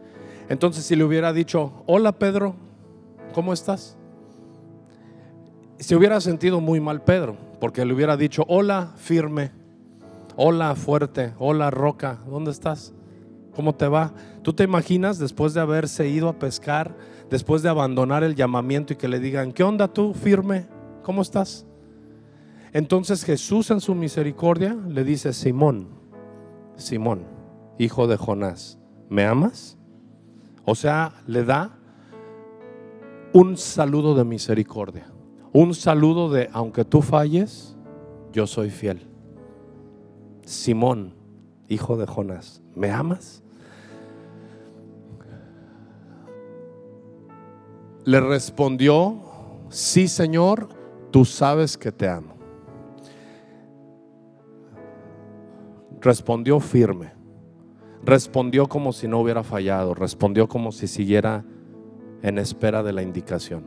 Entonces 0.53 0.85
si 0.85 0.95
le 0.95 1.03
hubiera 1.03 1.33
dicho, 1.33 1.83
hola 1.87 2.11
Pedro, 2.11 2.53
¿cómo 3.33 3.53
estás? 3.53 3.97
Se 5.79 5.95
hubiera 5.95 6.21
sentido 6.21 6.61
muy 6.61 6.79
mal 6.79 7.01
Pedro, 7.01 7.35
porque 7.59 7.83
le 7.83 7.91
hubiera 7.91 8.17
dicho, 8.17 8.45
hola 8.47 8.91
firme, 8.95 9.49
hola 10.35 10.75
fuerte, 10.75 11.33
hola 11.39 11.71
roca, 11.71 12.19
¿dónde 12.29 12.51
estás? 12.51 12.93
¿Cómo 13.55 13.73
te 13.73 13.87
va? 13.87 14.13
¿Tú 14.43 14.53
te 14.53 14.63
imaginas 14.63 15.17
después 15.17 15.55
de 15.55 15.61
haberse 15.61 16.07
ido 16.07 16.29
a 16.29 16.37
pescar, 16.37 16.95
después 17.31 17.63
de 17.63 17.69
abandonar 17.69 18.23
el 18.23 18.35
llamamiento 18.35 18.93
y 18.93 18.97
que 18.97 19.07
le 19.07 19.19
digan, 19.19 19.53
¿qué 19.53 19.63
onda 19.63 19.87
tú 19.87 20.13
firme? 20.13 20.67
¿Cómo 21.01 21.23
estás? 21.23 21.65
Entonces 22.73 23.23
Jesús 23.23 23.71
en 23.71 23.81
su 23.81 23.95
misericordia 23.95 24.77
le 24.87 25.03
dice, 25.03 25.33
Simón, 25.33 25.87
Simón, 26.75 27.23
hijo 27.79 28.05
de 28.05 28.17
Jonás, 28.17 28.77
¿me 29.09 29.25
amas? 29.25 29.79
O 30.65 30.75
sea, 30.75 31.13
le 31.27 31.43
da 31.43 31.71
un 33.33 33.57
saludo 33.57 34.15
de 34.15 34.23
misericordia. 34.23 35.05
Un 35.51 35.73
saludo 35.73 36.29
de, 36.31 36.49
aunque 36.53 36.85
tú 36.85 37.01
falles, 37.01 37.75
yo 38.31 38.47
soy 38.47 38.69
fiel. 38.69 39.07
Simón, 40.45 41.13
hijo 41.67 41.97
de 41.97 42.05
Jonás, 42.05 42.61
¿me 42.75 42.91
amas? 42.91 43.43
Le 48.05 48.19
respondió, 48.19 49.21
sí 49.69 50.07
Señor, 50.07 50.69
tú 51.11 51.25
sabes 51.25 51.77
que 51.77 51.91
te 51.91 52.07
amo. 52.07 52.35
Respondió 56.01 56.59
firme 56.59 57.12
respondió 58.05 58.67
como 58.67 58.93
si 58.93 59.07
no 59.07 59.19
hubiera 59.19 59.43
fallado, 59.43 59.93
respondió 59.93 60.47
como 60.47 60.71
si 60.71 60.87
siguiera 60.87 61.45
en 62.21 62.37
espera 62.37 62.83
de 62.83 62.93
la 62.93 63.01
indicación. 63.01 63.63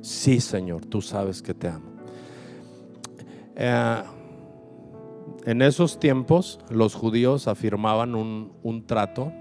Sí, 0.00 0.40
Señor, 0.40 0.86
tú 0.86 1.02
sabes 1.02 1.42
que 1.42 1.54
te 1.54 1.68
amo. 1.68 1.90
Eh, 3.56 4.02
en 5.44 5.62
esos 5.62 5.98
tiempos 5.98 6.60
los 6.70 6.94
judíos 6.94 7.48
afirmaban 7.48 8.14
un, 8.14 8.52
un 8.62 8.86
trato 8.86 9.32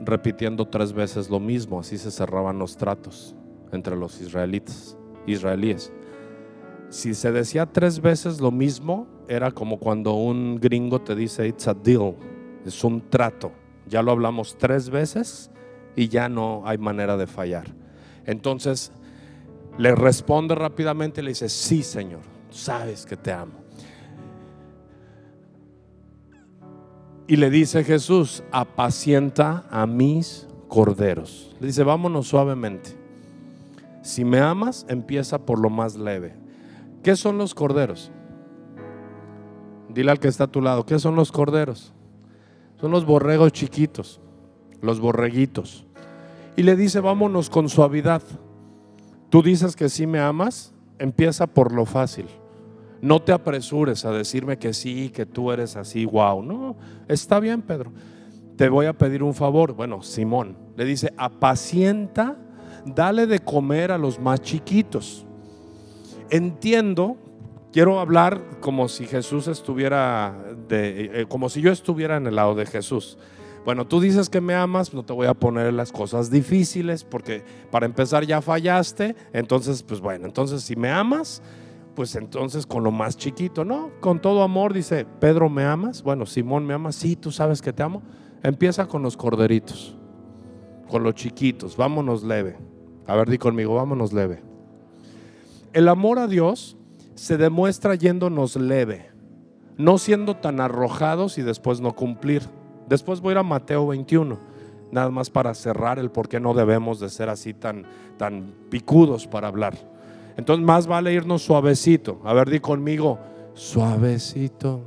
repitiendo 0.00 0.66
tres 0.66 0.92
veces 0.92 1.30
lo 1.30 1.40
mismo, 1.40 1.80
así 1.80 1.96
se 1.96 2.10
cerraban 2.10 2.58
los 2.58 2.76
tratos 2.76 3.34
entre 3.72 3.96
los 3.96 4.20
israelitas, 4.20 4.96
israelíes. 5.26 5.92
Si 6.90 7.14
se 7.14 7.32
decía 7.32 7.66
tres 7.66 8.00
veces 8.00 8.40
lo 8.40 8.50
mismo, 8.50 9.06
era 9.28 9.50
como 9.50 9.78
cuando 9.78 10.14
un 10.14 10.58
gringo 10.60 11.00
te 11.00 11.14
dice, 11.14 11.48
it's 11.48 11.66
a 11.66 11.72
deal, 11.72 12.16
es 12.66 12.84
un 12.84 13.00
trato 13.08 13.50
Ya 13.88 14.02
lo 14.02 14.12
hablamos 14.12 14.56
tres 14.58 14.90
veces 14.90 15.50
y 15.96 16.08
ya 16.08 16.28
no 16.28 16.62
hay 16.66 16.78
manera 16.78 17.16
de 17.16 17.26
fallar. 17.26 17.66
Entonces 18.26 18.92
le 19.78 19.94
responde 19.94 20.54
rápidamente 20.54 21.20
y 21.20 21.24
le 21.24 21.30
dice, 21.30 21.48
sí 21.48 21.82
Señor, 21.82 22.20
sabes 22.50 23.06
que 23.06 23.16
te 23.16 23.32
amo. 23.32 23.62
Y 27.26 27.36
le 27.36 27.50
dice 27.50 27.84
Jesús, 27.84 28.42
apacienta 28.50 29.64
a 29.70 29.86
mis 29.86 30.46
corderos. 30.68 31.54
Le 31.60 31.68
dice, 31.68 31.82
vámonos 31.82 32.28
suavemente. 32.28 32.90
Si 34.02 34.24
me 34.24 34.40
amas, 34.40 34.84
empieza 34.88 35.38
por 35.38 35.58
lo 35.60 35.70
más 35.70 35.96
leve. 35.96 36.34
¿Qué 37.02 37.16
son 37.16 37.38
los 37.38 37.54
corderos? 37.54 38.10
Dile 39.88 40.10
al 40.10 40.18
que 40.18 40.28
está 40.28 40.44
a 40.44 40.48
tu 40.48 40.60
lado, 40.60 40.84
¿qué 40.84 40.98
son 40.98 41.14
los 41.14 41.30
corderos? 41.30 41.92
Son 42.82 42.90
los 42.90 43.06
borregos 43.06 43.52
chiquitos, 43.52 44.20
los 44.80 44.98
borreguitos. 44.98 45.86
Y 46.56 46.64
le 46.64 46.74
dice, 46.74 46.98
vámonos 46.98 47.48
con 47.48 47.68
suavidad. 47.68 48.22
Tú 49.30 49.40
dices 49.40 49.76
que 49.76 49.88
sí 49.88 50.04
me 50.04 50.18
amas, 50.18 50.74
empieza 50.98 51.46
por 51.46 51.70
lo 51.70 51.86
fácil. 51.86 52.26
No 53.00 53.22
te 53.22 53.30
apresures 53.30 54.04
a 54.04 54.10
decirme 54.10 54.58
que 54.58 54.72
sí, 54.72 55.10
que 55.10 55.26
tú 55.26 55.52
eres 55.52 55.76
así, 55.76 56.06
wow. 56.06 56.42
No, 56.42 56.76
está 57.06 57.38
bien, 57.38 57.62
Pedro. 57.62 57.92
Te 58.56 58.68
voy 58.68 58.86
a 58.86 58.98
pedir 58.98 59.22
un 59.22 59.34
favor. 59.34 59.74
Bueno, 59.74 60.02
Simón 60.02 60.56
le 60.76 60.84
dice, 60.84 61.14
apacienta, 61.16 62.36
dale 62.84 63.28
de 63.28 63.38
comer 63.38 63.92
a 63.92 63.98
los 63.98 64.18
más 64.18 64.40
chiquitos. 64.40 65.24
Entiendo, 66.30 67.16
quiero 67.72 67.98
hablar 68.00 68.42
como 68.60 68.88
si 68.88 69.06
Jesús 69.06 69.48
estuviera, 69.48 70.36
de, 70.68 71.22
eh, 71.22 71.26
como 71.28 71.48
si 71.48 71.60
yo 71.60 71.72
estuviera 71.72 72.16
en 72.16 72.26
el 72.26 72.36
lado 72.36 72.54
de 72.54 72.66
Jesús. 72.66 73.18
Bueno, 73.64 73.86
tú 73.86 74.00
dices 74.00 74.28
que 74.28 74.40
me 74.40 74.54
amas, 74.54 74.92
no 74.92 75.04
te 75.04 75.12
voy 75.12 75.28
a 75.28 75.34
poner 75.34 75.72
las 75.72 75.92
cosas 75.92 76.30
difíciles 76.30 77.04
porque 77.04 77.44
para 77.70 77.86
empezar 77.86 78.26
ya 78.26 78.42
fallaste, 78.42 79.14
entonces 79.32 79.82
pues 79.84 80.00
bueno, 80.00 80.26
entonces 80.26 80.62
si 80.62 80.74
me 80.74 80.90
amas, 80.90 81.42
pues 81.94 82.16
entonces 82.16 82.66
con 82.66 82.82
lo 82.82 82.90
más 82.90 83.16
chiquito, 83.16 83.64
¿no? 83.64 83.90
Con 84.00 84.20
todo 84.20 84.42
amor 84.42 84.72
dice, 84.72 85.06
Pedro, 85.20 85.48
¿me 85.48 85.64
amas? 85.64 86.02
Bueno, 86.02 86.26
Simón, 86.26 86.66
¿me 86.66 86.74
amas? 86.74 86.96
Sí, 86.96 87.14
tú 87.14 87.30
sabes 87.30 87.62
que 87.62 87.72
te 87.72 87.82
amo. 87.82 88.02
Empieza 88.42 88.88
con 88.88 89.02
los 89.02 89.16
corderitos, 89.16 89.96
con 90.88 91.04
los 91.04 91.14
chiquitos, 91.14 91.76
vámonos 91.76 92.24
leve. 92.24 92.56
A 93.06 93.14
ver, 93.14 93.30
di 93.30 93.38
conmigo, 93.38 93.74
vámonos 93.74 94.12
leve. 94.12 94.42
El 95.72 95.86
amor 95.86 96.18
a 96.18 96.26
Dios 96.26 96.76
se 97.22 97.36
demuestra 97.36 97.94
yéndonos 97.94 98.56
leve, 98.56 99.12
no 99.76 99.98
siendo 99.98 100.34
tan 100.34 100.58
arrojados 100.60 101.38
y 101.38 101.42
después 101.42 101.80
no 101.80 101.94
cumplir. 101.94 102.42
Después 102.88 103.20
voy 103.20 103.30
a 103.30 103.34
ir 103.34 103.38
a 103.38 103.44
Mateo 103.44 103.86
21, 103.86 104.40
nada 104.90 105.08
más 105.08 105.30
para 105.30 105.54
cerrar 105.54 106.00
el 106.00 106.10
por 106.10 106.28
qué 106.28 106.40
no 106.40 106.52
debemos 106.52 106.98
de 106.98 107.08
ser 107.08 107.28
así 107.28 107.54
tan, 107.54 107.86
tan 108.16 108.52
picudos 108.70 109.28
para 109.28 109.46
hablar. 109.46 109.78
Entonces 110.36 110.66
más 110.66 110.88
vale 110.88 111.12
irnos 111.12 111.42
suavecito. 111.44 112.20
A 112.24 112.32
ver, 112.32 112.50
di 112.50 112.58
conmigo, 112.58 113.20
suavecito, 113.54 114.82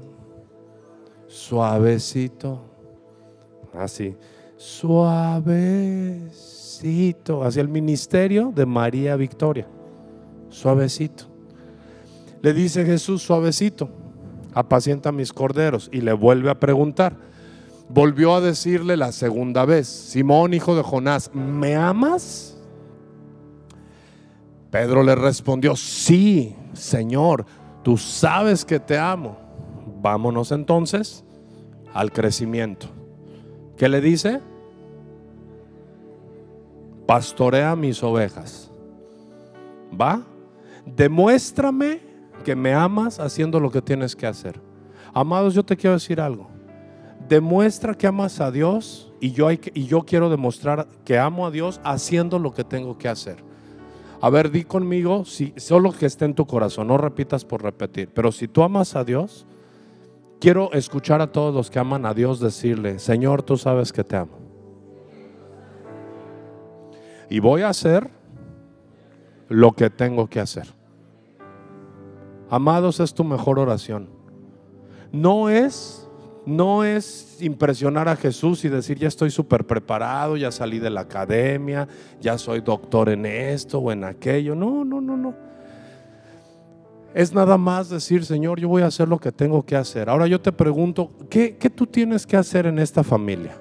suavecito. 1.28 2.66
Así, 3.74 4.14
suavecito. 4.58 6.26
Hacia 7.46 7.62
el 7.62 7.70
ministerio 7.70 8.52
de 8.54 8.66
María 8.66 9.16
Victoria. 9.16 9.70
Suavecito. 10.50 11.35
Le 12.46 12.54
dice 12.54 12.86
Jesús, 12.86 13.24
suavecito, 13.24 13.90
apacienta 14.54 15.12
mis 15.12 15.34
corderos. 15.34 15.90
Y 15.92 16.02
le 16.02 16.14
vuelve 16.14 16.52
a 16.52 16.60
preguntar. 16.60 17.18
Volvió 17.90 18.36
a 18.36 18.40
decirle 18.40 18.98
la 18.98 19.12
segunda 19.12 19.66
vez, 19.66 19.88
Simón, 19.88 20.54
hijo 20.54 20.76
de 20.76 20.84
Jonás, 20.84 21.32
¿me 21.34 21.76
amas? 21.76 22.56
Pedro 24.70 25.02
le 25.02 25.16
respondió, 25.16 25.76
sí, 25.76 26.56
Señor, 26.74 27.48
tú 27.82 27.98
sabes 27.98 28.64
que 28.64 28.80
te 28.80 28.96
amo. 28.96 29.40
Vámonos 30.04 30.52
entonces 30.52 31.24
al 31.96 32.12
crecimiento. 32.12 32.86
¿Qué 33.76 33.90
le 33.90 34.02
dice? 34.02 34.40
Pastorea 37.08 37.76
mis 37.76 38.04
ovejas. 38.04 38.70
¿Va? 40.00 40.22
Demuéstrame 40.86 42.05
que 42.46 42.56
me 42.56 42.74
amas 42.74 43.20
haciendo 43.20 43.60
lo 43.60 43.72
que 43.72 43.82
tienes 43.82 44.16
que 44.16 44.28
hacer. 44.28 44.62
Amados, 45.14 45.56
yo 45.56 45.66
te 45.66 45.76
quiero 45.76 45.96
decir 45.96 46.22
algo. 46.22 46.48
Demuestra 47.28 47.96
que 47.96 48.06
amas 48.06 48.40
a 48.40 48.52
Dios 48.52 49.12
y 49.20 49.32
yo, 49.32 49.52
y 49.52 49.86
yo 49.88 50.04
quiero 50.04 50.30
demostrar 50.30 50.88
que 51.04 51.18
amo 51.18 51.48
a 51.48 51.52
Dios 51.52 51.82
haciendo 51.84 52.38
lo 52.38 52.54
que 52.54 52.64
tengo 52.64 53.00
que 53.00 53.10
hacer. 53.10 53.38
A 54.22 54.30
ver, 54.30 54.52
di 54.52 54.64
conmigo, 54.64 55.26
si 55.26 55.54
solo 55.58 55.92
que 55.92 56.06
esté 56.06 56.26
en 56.26 56.36
tu 56.36 56.46
corazón, 56.46 56.88
no 56.88 56.98
repitas 57.00 57.44
por 57.44 57.64
repetir, 57.64 58.10
pero 58.14 58.32
si 58.32 58.48
tú 58.48 58.62
amas 58.62 58.96
a 58.96 59.04
Dios, 59.04 59.48
quiero 60.40 60.72
escuchar 60.72 61.22
a 61.22 61.32
todos 61.32 61.54
los 61.54 61.72
que 61.72 61.80
aman 61.80 62.06
a 62.06 62.14
Dios 62.14 62.40
decirle, 62.40 63.00
Señor, 63.00 63.42
tú 63.42 63.58
sabes 63.58 63.92
que 63.92 64.04
te 64.04 64.18
amo. 64.18 64.38
Y 67.28 67.40
voy 67.40 67.64
a 67.64 67.70
hacer 67.70 68.08
lo 69.50 69.72
que 69.72 69.90
tengo 69.90 70.28
que 70.28 70.40
hacer. 70.40 70.85
Amados, 72.50 73.00
es 73.00 73.14
tu 73.14 73.24
mejor 73.24 73.60
oración. 73.60 74.10
No 75.12 75.50
es 75.50 76.06
no 76.46 76.84
es 76.84 77.38
impresionar 77.42 78.08
a 78.08 78.16
Jesús 78.16 78.64
y 78.66 78.70
decir, 78.70 79.00
ya 79.00 79.08
estoy 79.08 79.32
súper 79.32 79.66
preparado, 79.66 80.38
ya 80.38 80.52
salí 80.52 80.78
de 80.78 80.92
la 80.92 81.02
academia, 81.02 81.88
ya 82.22 82.38
soy 82.38 82.62
doctor 82.62 83.10
en 83.10 83.26
esto 83.26 83.80
o 83.80 83.92
en 83.92 84.04
aquello. 84.04 84.54
No, 84.54 84.86
no, 84.86 85.02
no, 85.02 85.18
no. 85.18 85.34
Es 87.16 87.34
nada 87.34 87.58
más 87.58 87.90
decir, 87.90 88.26
Señor, 88.26 88.60
yo 88.60 88.68
voy 88.68 88.84
a 88.84 88.88
hacer 88.88 89.08
lo 89.08 89.18
que 89.18 89.32
tengo 89.32 89.66
que 89.66 89.76
hacer. 89.76 90.10
Ahora 90.10 90.28
yo 90.28 90.40
te 90.40 90.52
pregunto, 90.52 91.12
¿qué, 91.30 91.58
qué 91.58 91.70
tú 91.70 91.88
tienes 91.88 92.28
que 92.28 92.38
hacer 92.38 92.68
en 92.68 92.78
esta 92.78 93.04
familia? 93.04 93.58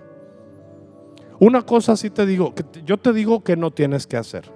Una 1.38 1.62
cosa 1.62 1.96
sí 1.96 2.10
te 2.10 2.26
digo, 2.26 2.52
yo 2.84 2.98
te 2.98 3.12
digo 3.12 3.42
que 3.42 3.56
no 3.56 3.70
tienes 3.70 4.06
que 4.06 4.16
hacer. 4.16 4.50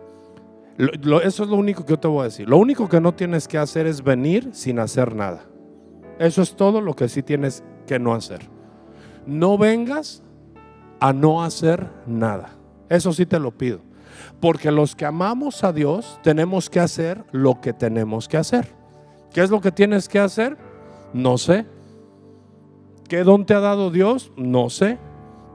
Eso 0.79 1.43
es 1.43 1.49
lo 1.49 1.57
único 1.57 1.85
que 1.85 1.91
yo 1.91 1.99
te 1.99 2.07
voy 2.07 2.21
a 2.21 2.25
decir. 2.25 2.49
Lo 2.49 2.57
único 2.57 2.89
que 2.89 3.01
no 3.01 3.13
tienes 3.13 3.49
que 3.49 3.59
hacer 3.59 3.87
es 3.87 4.03
venir 4.03 4.51
sin 4.53 4.79
hacer 4.79 5.15
nada. 5.15 5.45
Eso 6.19 6.41
es 6.43 6.55
todo 6.55 6.81
lo 6.81 6.95
que 6.95 7.09
sí 7.09 7.23
tienes 7.23 7.65
que 7.87 7.99
no 7.99 8.15
hacer. 8.15 8.49
No 9.27 9.59
vengas 9.59 10.23
a 11.01 11.13
no 11.13 11.43
hacer 11.43 11.89
nada. 12.07 12.51
Eso 12.89 13.13
sí 13.13 13.27
te 13.27 13.41
lo 13.41 13.51
pido. 13.51 13.81
Porque 14.41 14.71
los 14.71 14.95
que 14.95 15.05
amamos 15.05 15.65
a 15.65 15.73
Dios 15.73 16.21
tenemos 16.23 16.71
que 16.71 16.81
hacer 16.81 17.25
lo 17.33 17.61
que 17.61 17.73
tenemos 17.73 18.29
que 18.29 18.37
hacer. 18.37 18.73
¿Qué 19.33 19.43
es 19.43 19.51
lo 19.51 19.61
que 19.61 19.73
tienes 19.73 20.09
que 20.09 20.21
hacer? 20.21 20.57
No 21.13 21.39
sé. 21.39 21.67
¿Qué 23.09 23.25
don 23.25 23.47
te 23.47 23.55
ha 23.55 23.61
dado 23.61 23.91
Dios? 23.91 24.33
No 24.37 24.71
sé. 24.71 24.99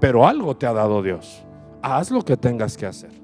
Pero 0.01 0.27
algo 0.27 0.57
te 0.57 0.65
ha 0.65 0.73
dado 0.73 1.01
Dios. 1.01 1.45
Haz 1.81 2.11
lo 2.11 2.23
que 2.23 2.35
tengas 2.35 2.75
que 2.75 2.85
hacer. 2.85 3.22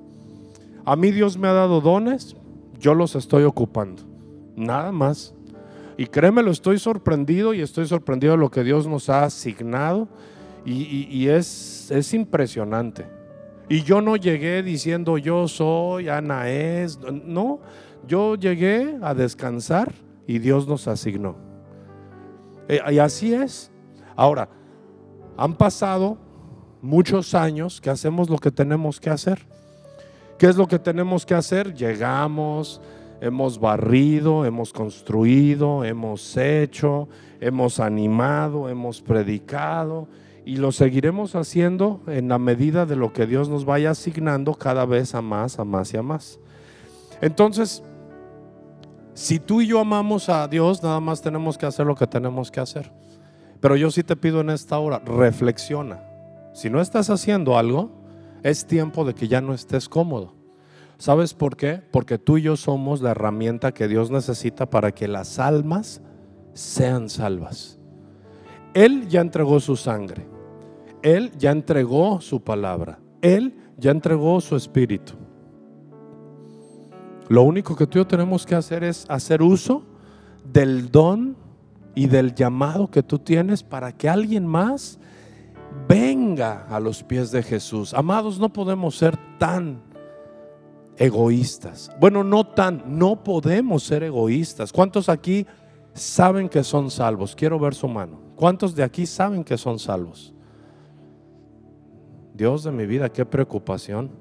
A 0.89 0.95
mí 0.95 1.11
Dios 1.11 1.37
me 1.37 1.47
ha 1.47 1.53
dado 1.53 1.81
dones, 1.81 2.35
yo 2.79 2.95
los 2.95 3.13
estoy 3.15 3.43
ocupando. 3.43 4.01
Nada 4.55 4.91
más. 4.91 5.35
Y 5.97 6.07
créeme, 6.07 6.41
lo 6.41 6.49
estoy 6.49 6.79
sorprendido 6.79 7.53
y 7.53 7.61
estoy 7.61 7.85
sorprendido 7.85 8.33
de 8.33 8.39
lo 8.39 8.49
que 8.49 8.63
Dios 8.63 8.87
nos 8.87 9.07
ha 9.07 9.23
asignado. 9.23 10.07
Y, 10.65 11.27
es, 11.27 11.91
es, 11.91 12.11
impresionante. 12.15 13.05
Y 13.69 13.83
yo 13.83 14.01
no 14.01 14.15
llegué 14.15 14.63
diciendo 14.63 15.19
yo 15.19 15.47
soy 15.47 16.09
Anaés. 16.09 16.97
No, 17.23 17.59
yo 18.07 18.33
llegué 18.33 18.97
a 19.03 19.13
descansar 19.13 19.93
y 20.25 20.39
Dios 20.39 20.67
nos 20.67 20.87
asignó. 20.87 21.35
Eh, 22.67 22.81
y 22.93 22.97
así 22.97 23.31
es. 23.31 23.71
Ahora, 24.15 24.49
han 25.37 25.53
pasado 25.53 26.17
muchos 26.81 27.35
años 27.35 27.79
que 27.79 27.91
hacemos 27.91 28.27
lo 28.27 28.39
que 28.39 28.49
tenemos 28.49 28.99
que 28.99 29.11
hacer. 29.11 29.58
¿Qué 30.39 30.47
es 30.47 30.55
lo 30.55 30.69
que 30.69 30.79
tenemos 30.79 31.25
que 31.25 31.33
hacer? 31.33 31.73
Llegamos, 31.73 32.79
hemos 33.19 33.59
barrido, 33.59 34.45
hemos 34.45 34.71
construido, 34.71 35.83
hemos 35.83 36.37
hecho, 36.37 37.09
hemos 37.41 37.81
animado, 37.81 38.69
hemos 38.69 39.01
predicado 39.01 40.07
y 40.45 40.55
lo 40.55 40.71
seguiremos 40.71 41.35
haciendo 41.35 41.99
en 42.07 42.29
la 42.29 42.39
medida 42.39 42.85
de 42.85 42.95
lo 42.95 43.11
que 43.11 43.27
Dios 43.27 43.49
nos 43.49 43.65
vaya 43.65 43.91
asignando 43.91 44.53
cada 44.53 44.85
vez 44.85 45.13
a 45.13 45.21
más, 45.21 45.59
a 45.59 45.65
más 45.65 45.93
y 45.93 45.97
a 45.97 46.03
más. 46.03 46.39
Entonces, 47.19 47.83
si 49.13 49.39
tú 49.39 49.59
y 49.59 49.67
yo 49.67 49.81
amamos 49.81 50.29
a 50.29 50.47
Dios, 50.47 50.81
nada 50.81 51.01
más 51.01 51.21
tenemos 51.21 51.57
que 51.57 51.65
hacer 51.65 51.85
lo 51.85 51.95
que 51.95 52.07
tenemos 52.07 52.49
que 52.49 52.61
hacer. 52.61 52.89
Pero 53.59 53.75
yo 53.75 53.91
sí 53.91 54.03
te 54.03 54.15
pido 54.15 54.39
en 54.39 54.51
esta 54.51 54.79
hora, 54.79 54.99
reflexiona. 54.99 55.99
Si 56.53 56.69
no 56.69 56.79
estás 56.79 57.09
haciendo 57.09 57.57
algo, 57.57 57.98
es 58.43 58.65
tiempo 58.65 59.05
de 59.05 59.13
que 59.13 59.27
ya 59.27 59.41
no 59.41 59.53
estés 59.53 59.89
cómodo. 59.89 60.33
¿Sabes 60.97 61.33
por 61.33 61.55
qué? 61.55 61.81
Porque 61.91 62.17
tú 62.17 62.37
y 62.37 62.41
yo 62.41 62.57
somos 62.57 63.01
la 63.01 63.11
herramienta 63.11 63.73
que 63.73 63.87
Dios 63.87 64.11
necesita 64.11 64.69
para 64.69 64.91
que 64.91 65.07
las 65.07 65.39
almas 65.39 66.01
sean 66.53 67.09
salvas. 67.09 67.79
Él 68.73 69.07
ya 69.07 69.21
entregó 69.21 69.59
su 69.59 69.75
sangre. 69.75 70.27
Él 71.01 71.31
ya 71.37 71.51
entregó 71.51 72.19
su 72.19 72.41
palabra. 72.41 72.99
Él 73.21 73.55
ya 73.77 73.91
entregó 73.91 74.41
su 74.41 74.55
espíritu. 74.55 75.13
Lo 77.29 77.43
único 77.43 77.75
que 77.75 77.87
tú 77.87 77.99
y 77.99 78.01
yo 78.01 78.07
tenemos 78.07 78.45
que 78.45 78.55
hacer 78.55 78.83
es 78.83 79.05
hacer 79.07 79.41
uso 79.41 79.83
del 80.43 80.91
don 80.91 81.37
y 81.95 82.07
del 82.07 82.33
llamado 82.33 82.89
que 82.89 83.03
tú 83.03 83.19
tienes 83.19 83.63
para 83.63 83.91
que 83.91 84.09
alguien 84.09 84.45
más 84.45 84.99
venga 85.87 86.65
a 86.69 86.79
los 86.79 87.03
pies 87.03 87.31
de 87.31 87.43
Jesús. 87.43 87.93
Amados, 87.93 88.39
no 88.39 88.49
podemos 88.49 88.95
ser 88.95 89.17
tan 89.37 89.81
egoístas. 90.97 91.91
Bueno, 91.99 92.23
no 92.23 92.45
tan, 92.45 92.83
no 92.85 93.23
podemos 93.23 93.83
ser 93.83 94.03
egoístas. 94.03 94.71
¿Cuántos 94.71 95.09
aquí 95.09 95.47
saben 95.93 96.49
que 96.49 96.63
son 96.63 96.91
salvos? 96.91 97.35
Quiero 97.35 97.57
ver 97.57 97.73
su 97.73 97.87
mano. 97.87 98.19
¿Cuántos 98.35 98.75
de 98.75 98.83
aquí 98.83 99.05
saben 99.05 99.43
que 99.43 99.57
son 99.57 99.79
salvos? 99.79 100.33
Dios 102.33 102.63
de 102.63 102.71
mi 102.71 102.85
vida, 102.85 103.09
qué 103.09 103.25
preocupación. 103.25 104.11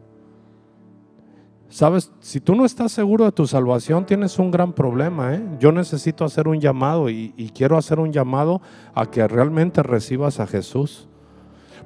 Sabes, 1.69 2.11
si 2.21 2.40
tú 2.40 2.55
no 2.55 2.64
estás 2.64 2.93
seguro 2.93 3.26
de 3.26 3.33
tu 3.33 3.47
salvación, 3.47 4.07
tienes 4.07 4.38
un 4.38 4.50
gran 4.50 4.73
problema. 4.73 5.35
¿eh? 5.35 5.43
Yo 5.61 5.71
necesito 5.71 6.25
hacer 6.25 6.49
un 6.49 6.59
llamado 6.61 7.11
y, 7.11 7.35
y 7.37 7.50
quiero 7.50 7.76
hacer 7.76 8.00
un 8.00 8.11
llamado 8.11 8.62
a 8.95 9.07
que 9.07 9.26
realmente 9.28 9.83
recibas 9.83 10.40
a 10.40 10.47
Jesús. 10.47 11.09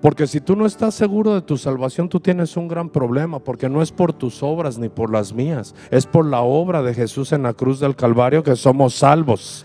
Porque 0.02 0.26
si 0.26 0.40
tú 0.40 0.56
no 0.56 0.66
estás 0.66 0.97
seguro 0.97 1.32
de 1.32 1.42
tu 1.42 1.56
salvación, 1.56 2.09
tú 2.09 2.18
tienes 2.18 2.56
un 2.56 2.66
gran 2.66 2.88
problema, 2.88 3.38
porque 3.38 3.68
no 3.68 3.82
es 3.82 3.92
por 3.92 4.12
tus 4.12 4.42
obras 4.42 4.76
ni 4.76 4.88
por 4.88 5.12
las 5.12 5.32
mías, 5.32 5.76
es 5.92 6.06
por 6.06 6.26
la 6.26 6.40
obra 6.40 6.82
de 6.82 6.92
Jesús 6.92 7.30
en 7.30 7.44
la 7.44 7.52
cruz 7.52 7.78
del 7.78 7.94
Calvario 7.94 8.42
que 8.42 8.56
somos 8.56 8.94
salvos. 8.94 9.64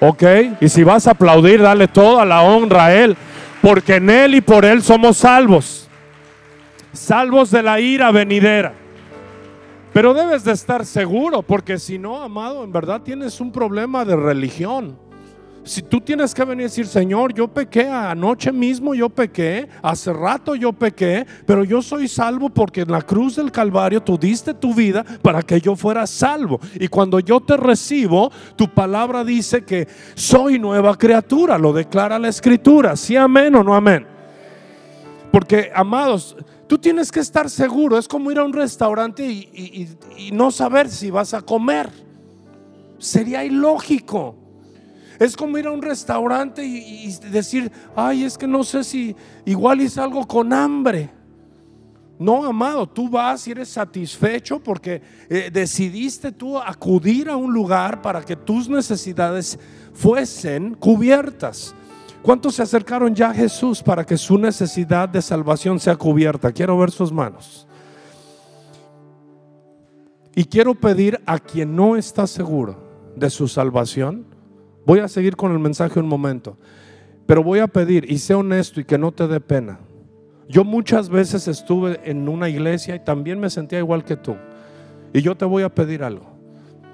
¿Ok? 0.00 0.24
Y 0.60 0.68
si 0.68 0.82
vas 0.82 1.06
a 1.06 1.12
aplaudir, 1.12 1.62
dale 1.62 1.86
toda 1.86 2.24
la 2.24 2.42
honra 2.42 2.86
a 2.86 2.94
Él, 2.94 3.16
porque 3.62 3.96
en 3.96 4.10
Él 4.10 4.34
y 4.34 4.40
por 4.40 4.64
Él 4.64 4.82
somos 4.82 5.18
salvos. 5.18 5.88
Salvos 6.92 7.52
de 7.52 7.62
la 7.62 7.78
ira 7.78 8.10
venidera. 8.10 8.74
Pero 9.92 10.12
debes 10.12 10.42
de 10.42 10.52
estar 10.52 10.84
seguro, 10.84 11.42
porque 11.42 11.78
si 11.78 12.00
no, 12.00 12.20
amado, 12.20 12.64
en 12.64 12.72
verdad 12.72 13.02
tienes 13.02 13.40
un 13.40 13.52
problema 13.52 14.04
de 14.04 14.16
religión. 14.16 14.98
Si 15.64 15.80
tú 15.80 16.00
tienes 16.00 16.34
que 16.34 16.44
venir 16.44 16.62
y 16.62 16.64
decir, 16.64 16.86
Señor, 16.86 17.32
yo 17.32 17.46
pequé 17.46 17.86
anoche 17.86 18.50
mismo, 18.50 18.94
yo 18.94 19.08
pequé, 19.08 19.68
hace 19.80 20.12
rato 20.12 20.56
yo 20.56 20.72
pequé, 20.72 21.24
pero 21.46 21.62
yo 21.62 21.80
soy 21.80 22.08
salvo 22.08 22.50
porque 22.50 22.80
en 22.80 22.90
la 22.90 23.02
cruz 23.02 23.36
del 23.36 23.52
Calvario 23.52 24.02
tú 24.02 24.18
diste 24.18 24.54
tu 24.54 24.74
vida 24.74 25.04
para 25.22 25.40
que 25.42 25.60
yo 25.60 25.76
fuera 25.76 26.04
salvo. 26.06 26.58
Y 26.74 26.88
cuando 26.88 27.20
yo 27.20 27.40
te 27.40 27.56
recibo, 27.56 28.32
tu 28.56 28.68
palabra 28.74 29.22
dice 29.22 29.64
que 29.64 29.86
soy 30.14 30.58
nueva 30.58 30.96
criatura, 30.96 31.56
lo 31.58 31.72
declara 31.72 32.18
la 32.18 32.28
escritura, 32.28 32.96
sí 32.96 33.14
amén 33.14 33.54
o 33.54 33.62
no 33.62 33.74
amén. 33.74 34.06
Porque, 35.30 35.70
amados, 35.74 36.36
tú 36.66 36.76
tienes 36.76 37.12
que 37.12 37.20
estar 37.20 37.48
seguro, 37.48 37.96
es 37.96 38.08
como 38.08 38.30
ir 38.32 38.38
a 38.38 38.44
un 38.44 38.52
restaurante 38.52 39.24
y, 39.24 39.88
no 40.32 40.50
saber 40.50 40.88
si 40.90 41.10
vas 41.10 41.34
a 41.34 41.40
comer. 41.40 41.88
Sería 42.98 43.44
ilógico. 43.44 44.41
Es 45.18 45.36
como 45.36 45.58
ir 45.58 45.66
a 45.66 45.72
un 45.72 45.82
restaurante 45.82 46.64
y, 46.64 47.12
decir, 47.30 47.70
ay, 47.94 48.24
es 48.24 48.36
que 48.36 48.46
no 48.46 48.64
sé 48.64 48.84
si 48.84 49.14
igual 49.44 49.80
hice 49.80 50.00
algo 50.00 50.26
con 50.26 50.52
hambre. 50.52 51.10
No, 52.18 52.44
amado, 52.44 52.88
tú 52.88 53.08
vas 53.08 53.46
y 53.48 53.50
eres 53.50 53.68
satisfecho 53.68 54.60
porque 54.60 55.02
eh, 55.28 55.50
decidiste 55.52 56.30
tú 56.30 56.58
acudir 56.58 57.28
a 57.28 57.36
un 57.36 57.52
lugar 57.52 58.00
para 58.00 58.22
que 58.22 58.36
tus 58.36 58.68
necesidades 58.68 59.58
fuesen 59.92 60.74
cubiertas. 60.74 61.74
¿Cuántos 62.22 62.54
se 62.54 62.62
acercaron 62.62 63.14
ya 63.14 63.30
a 63.30 63.34
Jesús 63.34 63.82
para 63.82 64.04
que 64.04 64.16
su 64.16 64.38
necesidad 64.38 65.08
de 65.08 65.20
salvación 65.20 65.80
sea 65.80 65.96
cubierta? 65.96 66.52
Quiero 66.52 66.78
ver 66.78 66.92
sus 66.92 67.10
manos. 67.10 67.66
Y 70.34 70.44
quiero 70.44 70.74
pedir 70.74 71.20
a 71.26 71.38
quien 71.38 71.74
no 71.74 71.96
está 71.96 72.26
seguro 72.26 72.76
de 73.16 73.28
su 73.28 73.48
salvación, 73.48 74.24
Voy 74.84 74.98
a 74.98 75.08
seguir 75.08 75.36
con 75.36 75.52
el 75.52 75.58
mensaje 75.58 76.00
un 76.00 76.08
momento, 76.08 76.56
pero 77.26 77.42
voy 77.42 77.60
a 77.60 77.68
pedir, 77.68 78.10
y 78.10 78.18
sé 78.18 78.34
honesto 78.34 78.80
y 78.80 78.84
que 78.84 78.98
no 78.98 79.12
te 79.12 79.28
dé 79.28 79.40
pena. 79.40 79.80
Yo 80.48 80.64
muchas 80.64 81.08
veces 81.08 81.48
estuve 81.48 82.00
en 82.04 82.28
una 82.28 82.48
iglesia 82.48 82.94
y 82.96 83.00
también 83.00 83.38
me 83.40 83.48
sentía 83.48 83.78
igual 83.78 84.04
que 84.04 84.16
tú. 84.16 84.36
Y 85.12 85.22
yo 85.22 85.36
te 85.36 85.44
voy 85.44 85.62
a 85.62 85.74
pedir 85.74 86.02
algo. 86.02 86.26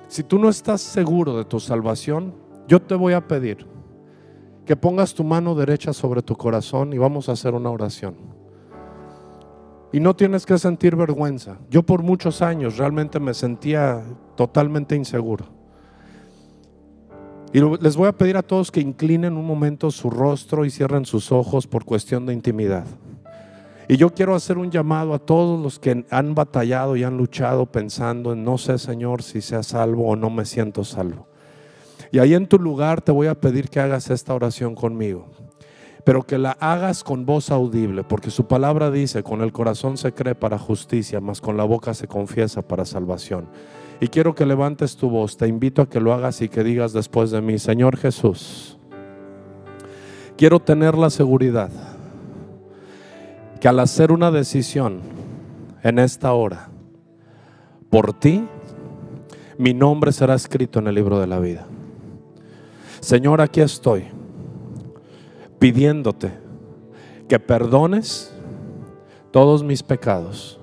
Si 0.07 0.23
tú 0.23 0.39
no 0.39 0.49
estás 0.49 0.81
seguro 0.81 1.37
de 1.37 1.45
tu 1.45 1.61
salvación, 1.61 2.35
yo 2.67 2.81
te 2.81 2.95
voy 2.95 3.15
a 3.15 3.27
pedir 3.27 3.67
que 4.65 4.77
pongas 4.77 5.15
tu 5.15 5.25
mano 5.25 5.55
derecha 5.55 5.93
sobre 5.93 6.21
tu 6.21 6.37
corazón 6.37 6.93
y 6.93 6.99
vamos 6.99 7.29
a 7.29 7.33
hacer 7.33 7.55
una 7.55 7.71
oración. 7.71 8.17
Y 9.93 10.01
no 10.01 10.15
tienes 10.15 10.45
que 10.45 10.59
sentir 10.59 10.95
vergüenza. 10.95 11.59
Yo 11.71 11.83
por 11.83 12.03
muchos 12.03 12.43
años 12.43 12.77
realmente 12.77 13.19
me 13.19 13.33
sentía 13.33 14.05
totalmente 14.37 14.95
inseguro. 14.95 15.58
Y 17.53 17.61
les 17.61 17.97
voy 17.97 18.09
a 18.09 18.13
pedir 18.13 18.37
a 18.37 18.43
todos 18.43 18.71
que 18.71 18.81
inclinen 18.81 19.37
un 19.37 19.47
momento 19.47 19.91
su 19.91 20.11
rostro 20.11 20.65
y 20.65 20.71
cierren 20.71 21.07
sus 21.07 21.33
ojos 21.33 21.67
por 21.67 21.85
cuestión 21.85 22.27
de 22.27 22.35
intimidad. 22.35 22.85
Y 23.91 23.97
yo 23.97 24.11
quiero 24.11 24.35
hacer 24.35 24.59
un 24.59 24.71
llamado 24.71 25.15
a 25.15 25.19
todos 25.19 25.59
los 25.59 25.79
que 25.79 26.05
han 26.11 26.35
batallado 26.35 26.95
y 26.95 27.05
han 27.05 27.17
luchado 27.17 27.65
pensando 27.65 28.35
en 28.35 28.45
no 28.45 28.59
sé, 28.59 28.77
Señor, 28.77 29.23
si 29.23 29.41
sea 29.41 29.63
salvo 29.63 30.09
o 30.09 30.15
no 30.15 30.29
me 30.29 30.45
siento 30.45 30.85
salvo. 30.85 31.27
Y 32.13 32.19
ahí 32.19 32.35
en 32.35 32.47
tu 32.47 32.59
lugar 32.59 33.01
te 33.01 33.13
voy 33.13 33.29
a 33.29 33.41
pedir 33.41 33.71
que 33.71 33.81
hagas 33.81 34.11
esta 34.11 34.35
oración 34.35 34.75
conmigo, 34.75 35.29
pero 36.05 36.23
que 36.23 36.37
la 36.37 36.53
hagas 36.53 37.03
con 37.03 37.25
voz 37.25 37.51
audible, 37.51 38.05
porque 38.05 38.31
su 38.31 38.47
palabra 38.47 38.91
dice, 38.91 39.23
con 39.23 39.41
el 39.41 39.53
corazón 39.53 39.97
se 39.97 40.13
cree 40.13 40.35
para 40.35 40.59
justicia, 40.59 41.21
mas 41.23 41.41
con 41.41 41.57
la 41.57 41.65
boca 41.65 41.95
se 41.95 42.07
confiesa 42.07 42.61
para 42.61 42.85
salvación. 42.85 43.49
Y 44.01 44.09
quiero 44.09 44.35
que 44.35 44.47
levantes 44.47 44.97
tu 44.97 45.11
voz. 45.11 45.37
Te 45.37 45.49
invito 45.49 45.83
a 45.83 45.89
que 45.89 46.01
lo 46.01 46.13
hagas 46.13 46.41
y 46.41 46.49
que 46.49 46.63
digas 46.63 46.93
después 46.93 47.31
de 47.31 47.41
mí, 47.41 47.59
Señor 47.59 47.97
Jesús, 47.97 48.79
quiero 50.37 50.61
tener 50.61 50.97
la 50.97 51.11
seguridad 51.11 51.71
que 53.61 53.69
al 53.69 53.81
hacer 53.81 54.13
una 54.13 54.31
decisión 54.31 55.01
en 55.83 55.99
esta 55.99 56.33
hora, 56.33 56.69
por 57.91 58.13
ti, 58.13 58.47
mi 59.57 59.75
nombre 59.75 60.13
será 60.13 60.35
escrito 60.35 60.79
en 60.79 60.87
el 60.87 60.95
libro 60.95 61.19
de 61.19 61.27
la 61.27 61.41
vida. 61.41 61.67
Señor, 63.01 63.41
aquí 63.41 63.61
estoy 63.61 64.05
pidiéndote 65.59 66.33
que 67.29 67.41
perdones 67.41 68.33
todos 69.33 69.65
mis 69.65 69.83
pecados. 69.83 70.61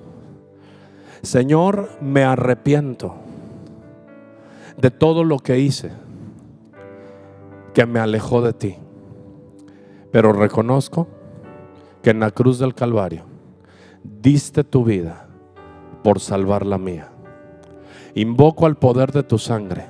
Señor, 1.22 1.90
me 2.00 2.24
arrepiento 2.24 3.25
de 4.78 4.90
todo 4.90 5.24
lo 5.24 5.38
que 5.38 5.58
hice 5.58 5.90
que 7.72 7.86
me 7.86 8.00
alejó 8.00 8.42
de 8.42 8.52
ti. 8.52 8.76
Pero 10.10 10.32
reconozco 10.32 11.08
que 12.02 12.10
en 12.10 12.20
la 12.20 12.30
cruz 12.30 12.58
del 12.58 12.74
Calvario 12.74 13.24
diste 14.02 14.64
tu 14.64 14.84
vida 14.84 15.28
por 16.02 16.20
salvar 16.20 16.64
la 16.64 16.78
mía. 16.78 17.10
Invoco 18.14 18.66
al 18.66 18.76
poder 18.76 19.12
de 19.12 19.22
tu 19.22 19.38
sangre 19.38 19.86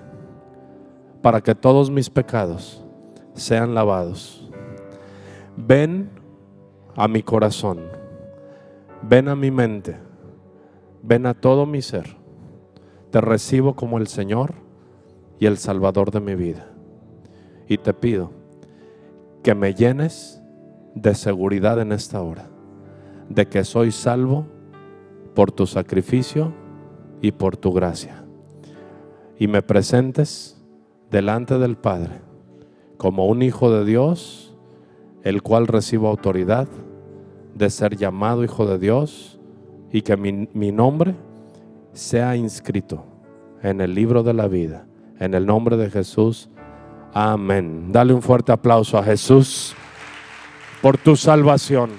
para 1.22 1.40
que 1.40 1.54
todos 1.54 1.90
mis 1.90 2.10
pecados 2.10 2.84
sean 3.34 3.74
lavados. 3.74 4.50
Ven 5.56 6.10
a 6.96 7.06
mi 7.06 7.22
corazón, 7.22 7.80
ven 9.02 9.28
a 9.28 9.36
mi 9.36 9.50
mente, 9.50 9.96
ven 11.02 11.26
a 11.26 11.34
todo 11.34 11.66
mi 11.66 11.82
ser. 11.82 12.16
Te 13.10 13.20
recibo 13.20 13.76
como 13.76 13.98
el 13.98 14.08
Señor 14.08 14.65
y 15.38 15.46
el 15.46 15.58
Salvador 15.58 16.10
de 16.10 16.20
mi 16.20 16.34
vida. 16.34 16.68
Y 17.68 17.78
te 17.78 17.92
pido 17.92 18.30
que 19.42 19.54
me 19.54 19.74
llenes 19.74 20.42
de 20.94 21.14
seguridad 21.14 21.80
en 21.80 21.92
esta 21.92 22.22
hora, 22.22 22.48
de 23.28 23.46
que 23.46 23.64
soy 23.64 23.92
salvo 23.92 24.46
por 25.34 25.52
tu 25.52 25.66
sacrificio 25.66 26.52
y 27.20 27.32
por 27.32 27.56
tu 27.56 27.72
gracia. 27.72 28.24
Y 29.38 29.48
me 29.48 29.62
presentes 29.62 30.62
delante 31.10 31.58
del 31.58 31.76
Padre 31.76 32.20
como 32.96 33.26
un 33.26 33.42
hijo 33.42 33.70
de 33.70 33.84
Dios, 33.84 34.54
el 35.22 35.42
cual 35.42 35.66
recibo 35.66 36.08
autoridad 36.08 36.68
de 37.54 37.68
ser 37.68 37.96
llamado 37.96 38.44
hijo 38.44 38.66
de 38.66 38.78
Dios 38.78 39.38
y 39.92 40.02
que 40.02 40.16
mi, 40.16 40.48
mi 40.54 40.72
nombre 40.72 41.14
sea 41.92 42.36
inscrito 42.36 43.04
en 43.62 43.80
el 43.80 43.94
libro 43.94 44.22
de 44.22 44.34
la 44.34 44.48
vida 44.48 44.86
en 45.18 45.34
el 45.34 45.46
nombre 45.46 45.76
de 45.76 45.90
Jesús. 45.90 46.48
Amén. 47.12 47.92
Dale 47.92 48.12
un 48.12 48.22
fuerte 48.22 48.52
aplauso 48.52 48.98
a 48.98 49.02
Jesús 49.02 49.74
por 50.82 50.98
tu 50.98 51.16
salvación, 51.16 51.90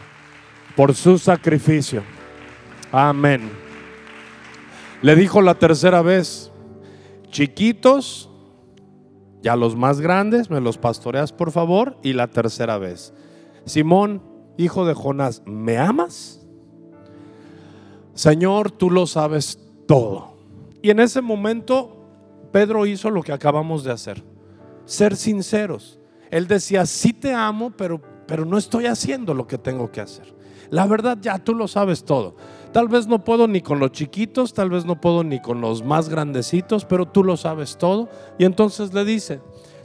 por 0.76 0.94
su 0.94 1.18
sacrificio. 1.18 2.04
Amén. 2.92 3.50
Le 5.02 5.16
dijo 5.16 5.42
la 5.42 5.56
tercera 5.56 6.02
vez, 6.02 6.52
chiquitos, 7.30 8.30
ya 9.42 9.56
los 9.56 9.76
más 9.76 10.02
grandes, 10.02 10.50
me 10.50 10.62
los 10.62 10.78
pastoreas 10.78 11.32
por 11.32 11.52
favor. 11.52 11.98
Y 12.04 12.14
la 12.14 12.28
tercera 12.28 12.78
vez, 12.78 13.14
Simón, 13.66 14.22
hijo 14.58 14.86
de 14.86 14.94
Jonás, 14.94 15.42
¿me 15.46 15.78
amas? 15.78 16.46
Señor, 18.14 18.72
tú 18.72 18.90
lo 18.90 19.06
sabes 19.06 19.60
todo. 19.88 20.38
Y 20.82 20.90
en 20.90 21.00
ese 21.00 21.22
momento 21.22 21.97
Pedro 22.58 22.88
hizo 22.88 23.12
lo 23.12 23.22
que 23.22 23.32
acabamos 23.32 23.84
de 23.84 23.92
hacer, 23.92 24.24
ser 24.84 25.16
sinceros. 25.16 26.00
Él 26.32 26.48
decía, 26.48 26.88
sí 26.88 27.14
te 27.14 27.32
amo, 27.32 27.70
pero, 27.70 28.02
pero 28.26 28.46
no 28.46 28.58
estoy 28.58 28.88
haciendo 28.88 29.36
lo 29.36 29.46
que 29.46 29.60
tengo 29.60 29.92
que 29.92 30.02
hacer. 30.02 30.34
La 30.72 30.88
verdad 30.88 31.20
ya 31.22 31.38
tú 31.38 31.54
lo 31.54 31.68
sabes 31.68 32.04
todo. 32.04 32.36
Tal 32.72 32.88
vez 32.88 33.06
no 33.06 33.24
puedo 33.24 33.48
ni 33.48 33.62
con 33.62 33.78
los 33.78 33.92
chiquitos, 33.92 34.56
tal 34.56 34.72
vez 34.72 34.86
no 34.86 35.00
puedo 35.00 35.24
ni 35.24 35.40
con 35.40 35.62
los 35.62 35.84
más 35.84 36.10
grandecitos, 36.10 36.84
pero 36.84 37.08
tú 37.08 37.24
lo 37.24 37.38
sabes 37.38 37.78
todo. 37.78 38.10
Y 38.40 38.46
entonces 38.46 38.92
le 38.92 39.06
dice, 39.06 39.40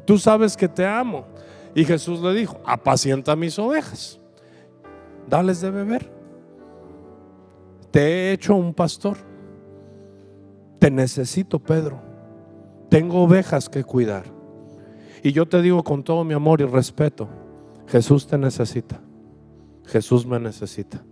tú 0.07 0.17
sabes 0.17 0.57
que 0.57 0.67
te 0.67 0.87
amo. 0.87 1.27
Y 1.75 1.85
Jesús 1.85 2.23
le 2.23 2.33
dijo, 2.33 2.59
apacienta 2.65 3.37
mis 3.37 3.59
ovejas, 3.59 4.19
dales 5.29 5.61
de 5.61 5.71
beber. 5.71 6.11
Te 7.91 8.01
he 8.01 8.33
hecho 8.33 8.55
un 8.55 8.73
pastor. 8.73 9.19
Te 10.79 10.91
necesito, 10.91 11.59
Pedro. 11.59 12.12
Tengo 12.93 13.23
ovejas 13.23 13.71
que 13.71 13.85
cuidar. 13.85 14.25
Y 15.23 15.33
yo 15.33 15.49
te 15.49 15.63
digo 15.63 15.83
con 15.83 16.03
todo 16.03 16.25
mi 16.25 16.35
amor 16.35 16.61
y 16.61 16.67
respeto, 16.67 17.27
Jesús 17.87 18.27
te 18.27 18.37
necesita. 18.37 19.01
Jesús 19.87 20.27
me 20.27 20.39
necesita. 20.39 21.03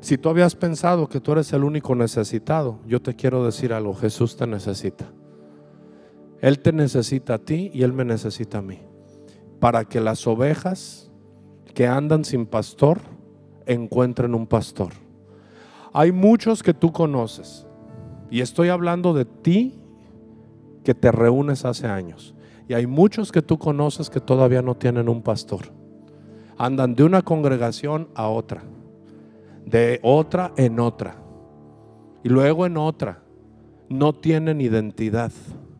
Si 0.00 0.18
tú 0.18 0.30
habías 0.30 0.56
pensado 0.56 1.08
que 1.08 1.20
tú 1.20 1.30
eres 1.30 1.52
el 1.52 1.62
único 1.62 1.94
necesitado, 1.94 2.80
yo 2.88 3.00
te 3.00 3.14
quiero 3.14 3.44
decir 3.44 3.72
algo, 3.72 3.94
Jesús 3.94 4.36
te 4.36 4.48
necesita. 4.48 5.04
Él 6.40 6.58
te 6.58 6.72
necesita 6.72 7.34
a 7.34 7.38
ti 7.38 7.70
y 7.72 7.84
Él 7.84 7.92
me 7.92 8.04
necesita 8.04 8.58
a 8.58 8.62
mí. 8.62 8.80
Para 9.60 9.84
que 9.84 10.00
las 10.00 10.26
ovejas 10.26 11.08
que 11.72 11.86
andan 11.86 12.24
sin 12.24 12.46
pastor 12.46 12.98
encuentren 13.64 14.34
un 14.34 14.48
pastor. 14.48 14.90
Hay 15.92 16.10
muchos 16.10 16.64
que 16.64 16.74
tú 16.74 16.90
conoces 16.90 17.64
y 18.28 18.40
estoy 18.40 18.70
hablando 18.70 19.14
de 19.14 19.24
ti 19.24 19.80
que 20.84 20.94
te 20.94 21.10
reúnes 21.10 21.64
hace 21.64 21.86
años. 21.86 22.34
Y 22.68 22.74
hay 22.74 22.86
muchos 22.86 23.32
que 23.32 23.42
tú 23.42 23.58
conoces 23.58 24.10
que 24.10 24.20
todavía 24.20 24.62
no 24.62 24.76
tienen 24.76 25.08
un 25.08 25.22
pastor 25.22 25.72
andan 26.58 26.94
de 26.94 27.04
una 27.04 27.22
congregación 27.22 28.08
a 28.14 28.28
otra, 28.28 28.62
de 29.64 30.00
otra 30.02 30.52
en 30.56 30.80
otra, 30.80 31.16
y 32.22 32.28
luego 32.28 32.66
en 32.66 32.76
otra. 32.76 33.20
No 33.88 34.14
tienen 34.14 34.60
identidad, 34.60 35.32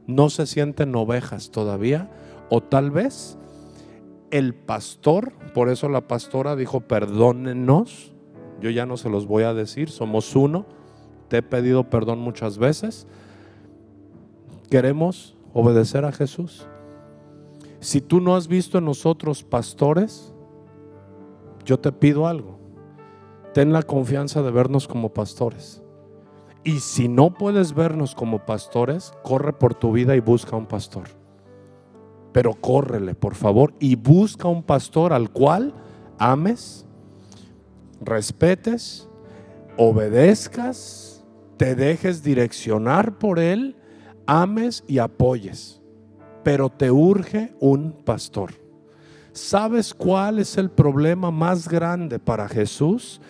no 0.06 0.28
se 0.28 0.46
sienten 0.46 0.94
ovejas 0.94 1.50
todavía, 1.50 2.10
o 2.50 2.62
tal 2.62 2.90
vez 2.90 3.38
el 4.30 4.54
pastor, 4.54 5.32
por 5.54 5.68
eso 5.68 5.88
la 5.88 6.06
pastora 6.06 6.54
dijo, 6.54 6.80
perdónenos, 6.80 8.12
yo 8.60 8.70
ya 8.70 8.84
no 8.84 8.96
se 8.96 9.08
los 9.08 9.26
voy 9.26 9.44
a 9.44 9.54
decir, 9.54 9.90
somos 9.90 10.36
uno, 10.36 10.66
te 11.28 11.38
he 11.38 11.42
pedido 11.42 11.88
perdón 11.88 12.18
muchas 12.18 12.58
veces, 12.58 13.06
queremos 14.70 15.36
obedecer 15.52 16.04
a 16.04 16.12
Jesús. 16.12 16.66
Si 17.80 18.00
tú 18.00 18.20
no 18.20 18.34
has 18.34 18.48
visto 18.48 18.78
en 18.78 18.86
nosotros 18.86 19.44
pastores, 19.44 20.32
yo 21.64 21.78
te 21.78 21.92
pido 21.92 22.26
algo. 22.26 22.58
Ten 23.52 23.72
la 23.72 23.82
confianza 23.82 24.42
de 24.42 24.50
vernos 24.50 24.88
como 24.88 25.12
pastores. 25.12 25.82
Y 26.64 26.80
si 26.80 27.08
no 27.08 27.34
puedes 27.34 27.74
vernos 27.74 28.14
como 28.14 28.46
pastores, 28.46 29.12
corre 29.22 29.52
por 29.52 29.74
tu 29.74 29.92
vida 29.92 30.16
y 30.16 30.20
busca 30.20 30.56
un 30.56 30.66
pastor. 30.66 31.04
Pero 32.32 32.54
córrele, 32.54 33.14
por 33.14 33.34
favor, 33.34 33.74
y 33.78 33.96
busca 33.96 34.48
un 34.48 34.62
pastor 34.62 35.12
al 35.12 35.30
cual 35.30 35.74
ames, 36.18 36.86
respetes, 38.00 39.08
obedezcas, 39.76 41.24
te 41.56 41.74
dejes 41.74 42.22
direccionar 42.22 43.18
por 43.18 43.38
él, 43.38 43.76
ames 44.26 44.84
y 44.86 44.98
apoyes. 44.98 45.80
Pero 46.42 46.68
te 46.68 46.90
urge 46.90 47.54
un 47.60 47.92
pastor. 47.92 48.52
¿Sabes 49.32 49.92
cuál 49.92 50.38
es 50.38 50.56
el 50.58 50.70
problema 50.70 51.30
más 51.30 51.68
grande 51.68 52.18
para 52.18 52.48
Jesús? 52.48 53.20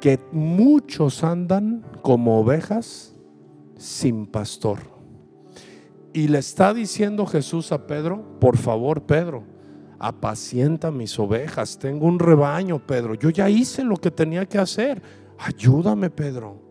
Que 0.00 0.18
muchos 0.32 1.22
andan 1.22 1.84
como 2.00 2.40
ovejas 2.40 3.14
sin 3.76 4.26
pastor. 4.26 4.78
Y 6.12 6.28
le 6.28 6.38
está 6.38 6.72
diciendo 6.72 7.26
Jesús 7.26 7.72
a 7.72 7.86
Pedro, 7.86 8.38
por 8.38 8.56
favor 8.56 9.02
Pedro, 9.02 9.44
apacienta 9.98 10.90
mis 10.90 11.18
ovejas, 11.18 11.78
tengo 11.78 12.06
un 12.06 12.18
rebaño 12.18 12.86
Pedro, 12.86 13.14
yo 13.14 13.30
ya 13.30 13.48
hice 13.48 13.82
lo 13.82 13.96
que 13.96 14.10
tenía 14.10 14.46
que 14.46 14.58
hacer, 14.58 15.02
ayúdame 15.38 16.10
Pedro. 16.10 16.61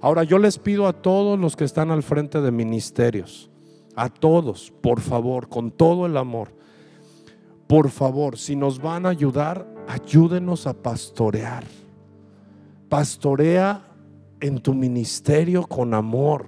Ahora 0.00 0.24
yo 0.24 0.38
les 0.38 0.58
pido 0.58 0.86
a 0.86 0.92
todos 0.92 1.38
los 1.38 1.56
que 1.56 1.64
están 1.64 1.90
al 1.90 2.02
frente 2.02 2.40
de 2.40 2.50
ministerios, 2.50 3.50
a 3.96 4.08
todos, 4.08 4.72
por 4.80 5.00
favor, 5.00 5.48
con 5.48 5.70
todo 5.70 6.06
el 6.06 6.16
amor, 6.16 6.52
por 7.66 7.90
favor, 7.90 8.36
si 8.38 8.56
nos 8.56 8.80
van 8.80 9.06
a 9.06 9.10
ayudar, 9.10 9.66
ayúdenos 9.88 10.66
a 10.66 10.74
pastorear. 10.74 11.64
Pastorea 12.88 13.82
en 14.40 14.60
tu 14.60 14.74
ministerio 14.74 15.66
con 15.66 15.94
amor. 15.94 16.46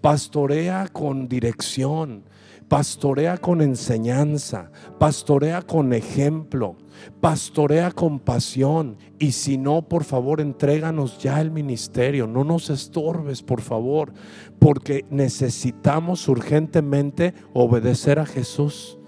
Pastorea 0.00 0.88
con 0.88 1.28
dirección. 1.28 2.24
Pastorea 2.66 3.36
con 3.36 3.60
enseñanza. 3.60 4.70
Pastorea 4.98 5.62
con 5.62 5.92
ejemplo. 5.92 6.76
Pastorea 7.20 7.90
con 7.92 8.18
pasión. 8.18 8.96
Y 9.18 9.32
si 9.32 9.58
no, 9.58 9.82
por 9.82 10.04
favor, 10.04 10.40
entréganos 10.40 11.18
ya 11.18 11.40
el 11.40 11.50
ministerio. 11.50 12.26
No 12.26 12.44
nos 12.44 12.70
estorbes, 12.70 13.42
por 13.42 13.60
favor. 13.60 14.12
Porque 14.58 15.04
necesitamos 15.10 16.28
urgentemente 16.28 17.34
obedecer 17.52 18.20
a 18.20 18.26
Jesús. 18.26 18.98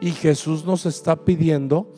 Y 0.00 0.12
Jesús 0.12 0.64
nos 0.64 0.86
está 0.86 1.24
pidiendo, 1.24 1.92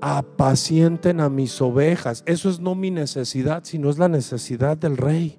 apacienten 0.00 1.20
a 1.20 1.28
mis 1.28 1.60
ovejas. 1.60 2.22
Eso 2.26 2.48
es 2.48 2.60
no 2.60 2.74
mi 2.74 2.90
necesidad, 2.90 3.64
sino 3.64 3.90
es 3.90 3.98
la 3.98 4.08
necesidad 4.08 4.76
del 4.76 4.96
rey. 4.96 5.38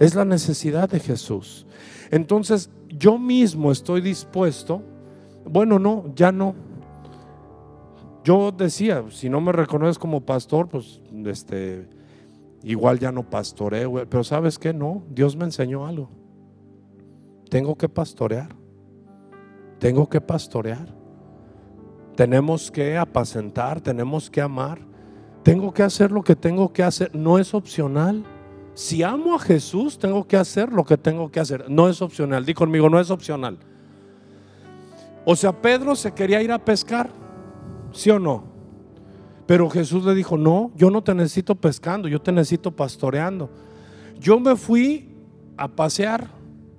Es 0.00 0.14
la 0.14 0.24
necesidad 0.24 0.88
de 0.88 1.00
Jesús. 1.00 1.66
Entonces, 2.10 2.70
yo 2.88 3.18
mismo 3.18 3.70
estoy 3.70 4.00
dispuesto, 4.00 4.82
bueno, 5.44 5.78
no, 5.78 6.12
ya 6.14 6.32
no. 6.32 6.54
Yo 8.24 8.52
decía, 8.52 9.04
si 9.10 9.28
no 9.28 9.40
me 9.40 9.52
reconoces 9.52 9.98
como 9.98 10.20
pastor, 10.20 10.68
pues 10.68 11.00
este 11.26 11.88
igual 12.62 12.98
ya 12.98 13.12
no 13.12 13.22
pastoreo, 13.22 14.04
pero 14.08 14.24
¿sabes 14.24 14.58
qué? 14.58 14.72
No, 14.72 15.04
Dios 15.10 15.36
me 15.36 15.44
enseñó 15.44 15.86
algo. 15.86 16.10
Tengo 17.48 17.76
que 17.76 17.88
pastorear. 17.88 18.54
Tengo 19.78 20.08
que 20.08 20.20
pastorear. 20.20 20.94
Tenemos 22.16 22.70
que 22.70 22.98
apacentar, 22.98 23.80
tenemos 23.80 24.28
que 24.28 24.40
amar. 24.40 24.80
Tengo 25.44 25.72
que 25.72 25.82
hacer 25.82 26.10
lo 26.10 26.22
que 26.22 26.34
tengo 26.34 26.72
que 26.72 26.82
hacer. 26.82 27.14
No 27.14 27.38
es 27.38 27.54
opcional. 27.54 28.24
Si 28.74 29.02
amo 29.02 29.34
a 29.34 29.38
Jesús, 29.38 29.98
tengo 29.98 30.26
que 30.26 30.36
hacer 30.36 30.72
lo 30.72 30.84
que 30.84 30.96
tengo 30.96 31.30
que 31.30 31.40
hacer. 31.40 31.70
No 31.70 31.88
es 31.88 32.02
opcional. 32.02 32.44
Di 32.44 32.54
conmigo, 32.54 32.90
no 32.90 33.00
es 33.00 33.10
opcional. 33.10 33.58
O 35.24 35.36
sea, 35.36 35.52
Pedro 35.52 35.94
se 35.94 36.12
quería 36.12 36.42
ir 36.42 36.50
a 36.50 36.58
pescar, 36.58 37.10
¿sí 37.92 38.10
o 38.10 38.18
no? 38.18 38.44
Pero 39.48 39.70
Jesús 39.70 40.04
le 40.04 40.14
dijo, 40.14 40.36
no, 40.36 40.70
yo 40.76 40.90
no 40.90 41.02
te 41.02 41.14
necesito 41.14 41.54
pescando, 41.54 42.06
yo 42.06 42.20
te 42.20 42.32
necesito 42.32 42.70
pastoreando. 42.70 43.48
Yo 44.20 44.38
me 44.38 44.56
fui 44.56 45.16
a 45.56 45.68
pasear 45.68 46.28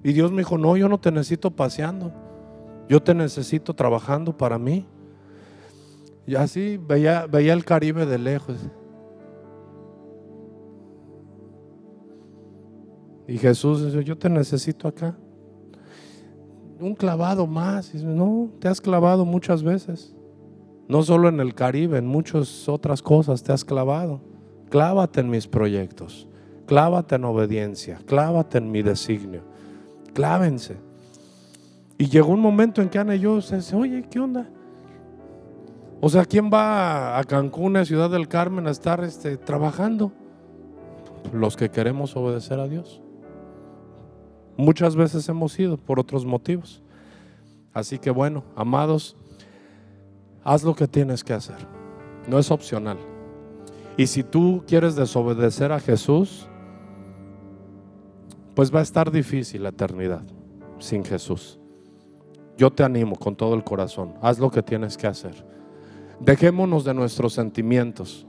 y 0.03 0.13
Dios 0.13 0.31
me 0.31 0.39
dijo, 0.39 0.57
no, 0.57 0.77
yo 0.77 0.87
no 0.87 0.99
te 0.99 1.11
necesito 1.11 1.49
paseando. 1.49 2.11
Yo 2.87 3.01
te 3.01 3.15
necesito 3.15 3.73
trabajando 3.73 4.37
para 4.37 4.59
mí. 4.59 4.85
Y 6.27 6.35
así 6.35 6.77
veía, 6.77 7.25
veía 7.25 7.53
el 7.53 7.65
Caribe 7.65 8.05
de 8.05 8.19
lejos. 8.19 8.57
Y 13.27 13.37
Jesús 13.39 13.83
dice, 13.83 14.03
yo 14.03 14.15
te 14.15 14.29
necesito 14.29 14.87
acá. 14.87 15.17
Un 16.79 16.93
clavado 16.93 17.47
más. 17.47 17.95
no, 17.95 18.49
te 18.59 18.67
has 18.67 18.79
clavado 18.79 19.25
muchas 19.25 19.63
veces. 19.63 20.15
No 20.89 21.03
solo 21.03 21.29
en 21.29 21.39
el 21.39 21.53
Caribe, 21.53 21.99
en 21.99 22.07
muchas 22.07 22.67
otras 22.67 23.03
cosas 23.03 23.43
te 23.43 23.53
has 23.53 23.63
clavado. 23.63 24.21
Clávate 24.69 25.21
en 25.21 25.29
mis 25.29 25.47
proyectos. 25.47 26.27
Clávate 26.65 27.15
en 27.15 27.25
obediencia. 27.25 27.99
Clávate 28.07 28.57
en 28.57 28.71
mi 28.71 28.81
designio. 28.81 29.43
Clávense. 30.15 30.77
Y 31.99 32.07
llegó 32.07 32.29
un 32.29 32.39
momento 32.39 32.81
en 32.81 32.89
que 32.89 32.97
Ana 32.97 33.15
y 33.15 33.19
yo 33.19 33.39
se 33.39 33.57
dice, 33.57 33.75
oye, 33.75 34.03
¿qué 34.09 34.19
onda? 34.19 34.49
O 36.01 36.09
sea, 36.09 36.25
¿quién 36.25 36.49
va 36.51 37.19
a 37.19 37.23
Cancún, 37.23 37.77
a 37.77 37.85
Ciudad 37.85 38.09
del 38.09 38.27
Carmen, 38.27 38.65
a 38.65 38.71
estar 38.71 39.03
este, 39.03 39.37
trabajando? 39.37 40.11
Los 41.31 41.55
que 41.55 41.69
queremos 41.69 42.15
obedecer 42.15 42.59
a 42.59 42.67
Dios. 42.67 42.99
Muchas 44.57 44.95
veces 44.95 45.29
hemos 45.29 45.59
ido 45.59 45.77
por 45.77 45.99
otros 45.99 46.25
motivos. 46.25 46.81
Así 47.73 47.99
que 47.99 48.09
bueno, 48.09 48.43
amados, 48.55 49.15
haz 50.43 50.63
lo 50.63 50.75
que 50.75 50.87
tienes 50.87 51.23
que 51.23 51.33
hacer. 51.33 51.57
no 52.27 52.37
es 52.37 52.51
opcional. 52.51 52.97
Y 53.97 54.07
si 54.07 54.23
tú 54.23 54.63
quieres 54.67 54.95
desobedecer 54.95 55.71
a 55.71 55.79
Jesús, 55.79 56.47
pues 58.55 58.73
va 58.73 58.79
a 58.79 58.83
estar 58.83 59.09
difícil 59.09 59.63
la 59.63 59.69
eternidad 59.69 60.21
sin 60.77 61.03
Jesús. 61.03 61.59
Yo 62.57 62.71
te 62.71 62.83
animo 62.83 63.15
con 63.15 63.35
todo 63.35 63.55
el 63.55 63.63
corazón, 63.63 64.13
haz 64.21 64.37
lo 64.37 64.51
que 64.51 64.61
tienes 64.61 64.97
que 64.97 65.07
hacer. 65.07 65.45
Dejémonos 66.19 66.83
de 66.83 66.93
nuestros 66.93 67.33
sentimientos. 67.33 68.27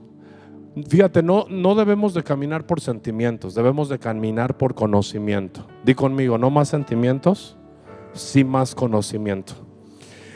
Fíjate, 0.89 1.23
no, 1.23 1.47
no 1.49 1.75
debemos 1.75 2.15
de 2.15 2.23
caminar 2.23 2.65
por 2.65 2.81
sentimientos, 2.81 3.55
debemos 3.55 3.89
de 3.89 3.99
caminar 3.99 4.57
por 4.57 4.75
conocimiento. 4.75 5.67
Di 5.85 5.95
conmigo, 5.95 6.39
no 6.39 6.49
más 6.49 6.69
sentimientos, 6.69 7.57
sí 8.13 8.45
más 8.45 8.75
conocimiento. 8.75 9.55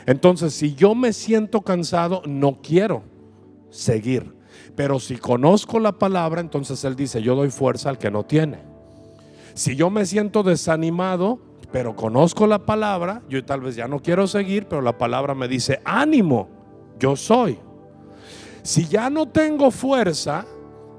Entonces, 0.05 0.53
si 0.53 0.75
yo 0.75 0.95
me 0.95 1.13
siento 1.13 1.61
cansado, 1.61 2.21
no 2.25 2.61
quiero 2.61 3.03
seguir. 3.69 4.33
Pero 4.75 4.99
si 4.99 5.17
conozco 5.17 5.79
la 5.79 5.93
palabra, 5.93 6.41
entonces 6.41 6.83
Él 6.83 6.95
dice, 6.95 7.21
yo 7.21 7.35
doy 7.35 7.49
fuerza 7.49 7.89
al 7.89 7.97
que 7.97 8.11
no 8.11 8.23
tiene. 8.23 8.59
Si 9.53 9.75
yo 9.75 9.89
me 9.89 10.05
siento 10.05 10.43
desanimado, 10.43 11.39
pero 11.71 11.95
conozco 11.95 12.45
la 12.45 12.65
palabra, 12.65 13.21
yo 13.29 13.43
tal 13.43 13.61
vez 13.61 13.75
ya 13.75 13.87
no 13.87 14.01
quiero 14.01 14.27
seguir, 14.27 14.67
pero 14.67 14.81
la 14.81 14.97
palabra 14.97 15.33
me 15.33 15.47
dice, 15.47 15.81
ánimo, 15.85 16.49
yo 16.99 17.15
soy. 17.15 17.57
Si 18.63 18.87
ya 18.87 19.09
no 19.09 19.27
tengo 19.27 19.71
fuerza, 19.71 20.45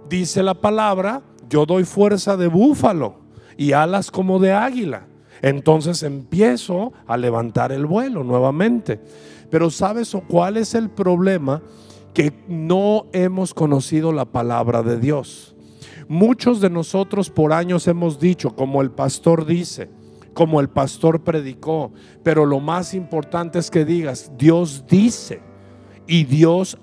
dice 0.08 0.42
la 0.42 0.54
palabra, 0.54 1.22
yo 1.48 1.66
doy 1.66 1.84
fuerza 1.84 2.36
de 2.36 2.48
búfalo 2.48 3.20
y 3.56 3.72
alas 3.72 4.10
como 4.10 4.38
de 4.38 4.52
águila. 4.52 5.06
Entonces 5.42 6.02
empiezo 6.02 6.92
a 7.06 7.16
levantar 7.16 7.72
el 7.72 7.86
vuelo 7.86 8.24
nuevamente. 8.24 9.00
Pero 9.50 9.70
¿sabes 9.70 10.16
cuál 10.28 10.56
es 10.56 10.74
el 10.74 10.90
problema? 10.90 11.62
Que 12.14 12.32
no 12.48 13.06
hemos 13.12 13.54
conocido 13.54 14.12
la 14.12 14.24
palabra 14.24 14.82
de 14.82 14.98
Dios. 14.98 15.54
Muchos 16.08 16.60
de 16.60 16.70
nosotros 16.70 17.30
por 17.30 17.52
años 17.52 17.86
hemos 17.88 18.20
dicho, 18.20 18.54
como 18.54 18.80
el 18.80 18.90
pastor 18.90 19.44
dice, 19.44 19.90
como 20.34 20.60
el 20.60 20.68
pastor 20.68 21.24
predicó, 21.24 21.92
pero 22.22 22.46
lo 22.46 22.60
más 22.60 22.94
importante 22.94 23.58
es 23.58 23.70
que 23.70 23.84
digas, 23.84 24.30
Dios 24.36 24.84
dice 24.88 25.40
y 26.06 26.24
Dios 26.24 26.78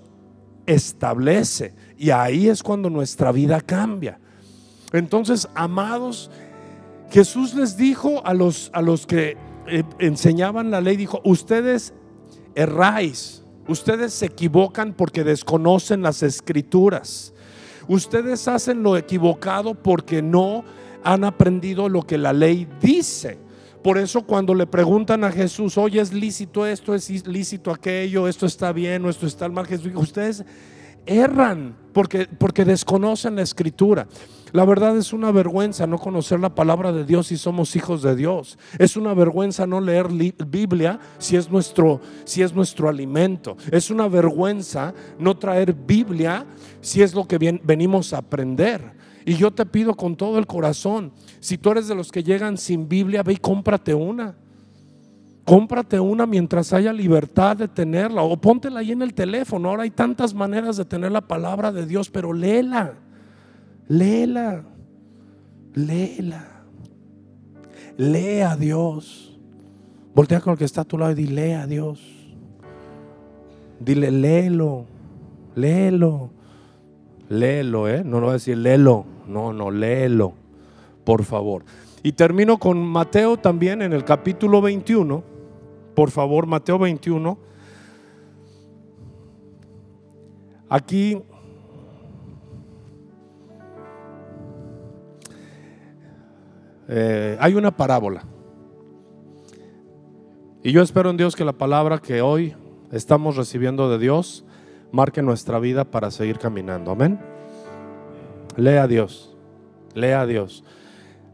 establece. 0.65 1.73
Y 1.97 2.09
ahí 2.09 2.49
es 2.49 2.63
cuando 2.63 2.89
nuestra 2.89 3.31
vida 3.31 3.61
cambia. 3.61 4.19
Entonces, 4.91 5.47
amados, 5.55 6.29
Jesús 7.13 7.53
les 7.53 7.77
dijo 7.77 8.25
a 8.25 8.33
los, 8.33 8.71
a 8.73 8.81
los 8.81 9.05
que 9.05 9.37
eh, 9.67 9.83
enseñaban 9.99 10.71
la 10.71 10.81
ley, 10.81 10.97
dijo, 10.97 11.21
ustedes 11.23 11.93
erráis, 12.55 13.43
ustedes 13.67 14.13
se 14.13 14.25
equivocan 14.25 14.93
porque 14.95 15.23
desconocen 15.23 16.01
las 16.01 16.23
escrituras. 16.23 17.31
Ustedes 17.87 18.47
hacen 18.47 18.81
lo 18.81 18.97
equivocado 18.97 19.75
porque 19.75 20.23
no 20.23 20.65
han 21.03 21.23
aprendido 21.23 21.87
lo 21.87 22.01
que 22.01 22.17
la 22.17 22.33
ley 22.33 22.67
dice. 22.81 23.37
Por 23.83 23.99
eso 23.99 24.23
cuando 24.23 24.55
le 24.55 24.65
preguntan 24.65 25.23
a 25.23 25.31
Jesús, 25.31 25.77
oye, 25.77 26.01
es 26.01 26.13
lícito 26.13 26.65
esto, 26.65 26.95
es 26.95 27.27
lícito 27.27 27.69
aquello, 27.69 28.27
esto 28.27 28.47
está 28.47 28.71
bien 28.71 29.05
o 29.05 29.09
esto 29.11 29.27
está 29.27 29.47
mal, 29.49 29.67
Jesús 29.67 29.85
dijo, 29.85 29.99
ustedes 29.99 30.43
erran 31.05 31.75
porque, 31.93 32.27
porque 32.37 32.65
desconocen 32.65 33.35
la 33.35 33.41
escritura. 33.41 34.07
La 34.51 34.65
verdad 34.65 34.95
es 34.97 35.13
una 35.13 35.31
vergüenza 35.31 35.87
no 35.87 35.97
conocer 35.97 36.39
la 36.39 36.53
palabra 36.53 36.91
de 36.91 37.05
Dios 37.05 37.27
si 37.27 37.37
somos 37.37 37.75
hijos 37.75 38.03
de 38.03 38.15
Dios. 38.15 38.59
Es 38.77 38.95
una 38.95 39.15
vergüenza 39.15 39.65
no 39.65 39.81
leer 39.81 40.07
Biblia 40.47 40.99
si 41.17 41.35
es 41.35 41.49
nuestro 41.49 42.01
si 42.23 42.43
es 42.43 42.53
nuestro 42.53 42.87
alimento. 42.87 43.57
Es 43.71 43.89
una 43.89 44.07
vergüenza 44.07 44.93
no 45.17 45.35
traer 45.35 45.73
Biblia 45.73 46.45
si 46.81 47.01
es 47.01 47.15
lo 47.15 47.27
que 47.27 47.59
venimos 47.63 48.13
a 48.13 48.19
aprender. 48.19 48.93
Y 49.25 49.35
yo 49.35 49.51
te 49.51 49.65
pido 49.65 49.95
con 49.95 50.15
todo 50.15 50.37
el 50.37 50.45
corazón, 50.45 51.13
si 51.39 51.57
tú 51.57 51.71
eres 51.71 51.87
de 51.87 51.95
los 51.95 52.11
que 52.11 52.23
llegan 52.23 52.57
sin 52.57 52.89
Biblia, 52.89 53.23
ve 53.23 53.33
y 53.33 53.37
cómprate 53.37 53.93
una. 53.93 54.35
Cómprate 55.45 55.99
una 55.99 56.25
mientras 56.25 56.71
haya 56.71 56.93
libertad 56.93 57.57
de 57.57 57.67
tenerla 57.67 58.23
o 58.23 58.37
póntela 58.37 58.79
ahí 58.79 58.91
en 58.91 59.01
el 59.01 59.13
teléfono. 59.13 59.69
Ahora 59.69 59.83
hay 59.83 59.91
tantas 59.91 60.33
maneras 60.33 60.77
de 60.77 60.85
tener 60.85 61.11
la 61.11 61.21
palabra 61.21 61.71
de 61.71 61.85
Dios, 61.85 62.09
pero 62.09 62.31
léela. 62.31 62.93
Léela. 63.87 64.63
Léela. 65.73 66.53
Lee 67.97 68.41
a 68.41 68.55
Dios. 68.55 69.37
Voltea 70.15 70.39
con 70.39 70.53
el 70.53 70.59
que 70.59 70.65
está 70.65 70.81
a 70.81 70.85
tu 70.85 70.97
lado 70.97 71.11
y 71.11 71.15
dile 71.15 71.55
a 71.55 71.67
Dios. 71.67 72.01
Dile, 73.79 74.11
léelo. 74.11 74.85
Léelo. 75.55 76.29
Léelo, 77.29 77.89
¿eh? 77.89 78.03
No 78.03 78.19
lo 78.19 78.27
voy 78.27 78.29
a 78.31 78.33
decir 78.33 78.57
léelo. 78.57 79.05
No, 79.27 79.53
no, 79.53 79.71
léelo, 79.71 80.33
por 81.03 81.23
favor. 81.23 81.63
Y 82.03 82.11
termino 82.13 82.57
con 82.57 82.83
Mateo 82.83 83.37
también 83.37 83.81
en 83.81 83.93
el 83.93 84.03
capítulo 84.03 84.61
21. 84.61 85.32
Por 85.95 86.11
favor, 86.11 86.47
Mateo 86.47 86.79
21. 86.79 87.37
Aquí 90.69 91.21
eh, 96.87 97.37
hay 97.39 97.53
una 97.53 97.75
parábola. 97.75 98.23
Y 100.63 100.71
yo 100.71 100.81
espero 100.81 101.09
en 101.09 101.17
Dios 101.17 101.35
que 101.35 101.45
la 101.45 101.53
palabra 101.53 101.99
que 101.99 102.21
hoy 102.21 102.55
estamos 102.91 103.35
recibiendo 103.35 103.89
de 103.89 103.99
Dios 103.99 104.45
marque 104.91 105.21
nuestra 105.21 105.59
vida 105.59 105.83
para 105.83 106.09
seguir 106.09 106.39
caminando. 106.39 106.91
Amén. 106.91 107.19
Lea 108.55 108.83
a 108.83 108.87
Dios, 108.87 109.35
lea 109.93 110.21
a 110.21 110.25
Dios. 110.25 110.63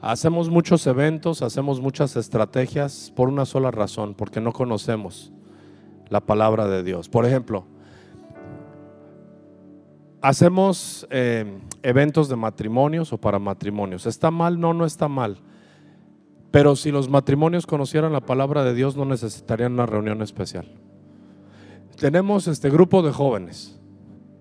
Hacemos 0.01 0.49
muchos 0.49 0.87
eventos, 0.87 1.41
hacemos 1.41 1.81
muchas 1.81 2.15
estrategias 2.15 3.11
por 3.15 3.27
una 3.27 3.45
sola 3.45 3.69
razón, 3.69 4.13
porque 4.13 4.39
no 4.39 4.53
conocemos 4.53 5.33
la 6.07 6.21
palabra 6.21 6.67
de 6.67 6.83
Dios. 6.83 7.09
Por 7.09 7.25
ejemplo, 7.25 7.65
hacemos 10.21 11.05
eh, 11.09 11.59
eventos 11.83 12.29
de 12.29 12.37
matrimonios 12.37 13.11
o 13.11 13.17
para 13.17 13.39
matrimonios. 13.39 14.05
¿Está 14.05 14.31
mal? 14.31 14.59
No, 14.59 14.73
no 14.73 14.85
está 14.85 15.09
mal. 15.09 15.37
Pero 16.51 16.75
si 16.75 16.91
los 16.91 17.09
matrimonios 17.09 17.65
conocieran 17.67 18.13
la 18.13 18.21
palabra 18.21 18.63
de 18.63 18.73
Dios, 18.73 18.95
no 18.95 19.05
necesitarían 19.05 19.73
una 19.73 19.85
reunión 19.85 20.21
especial. 20.21 20.65
Tenemos 21.97 22.47
este 22.47 22.69
grupo 22.69 23.01
de 23.01 23.11
jóvenes 23.11 23.78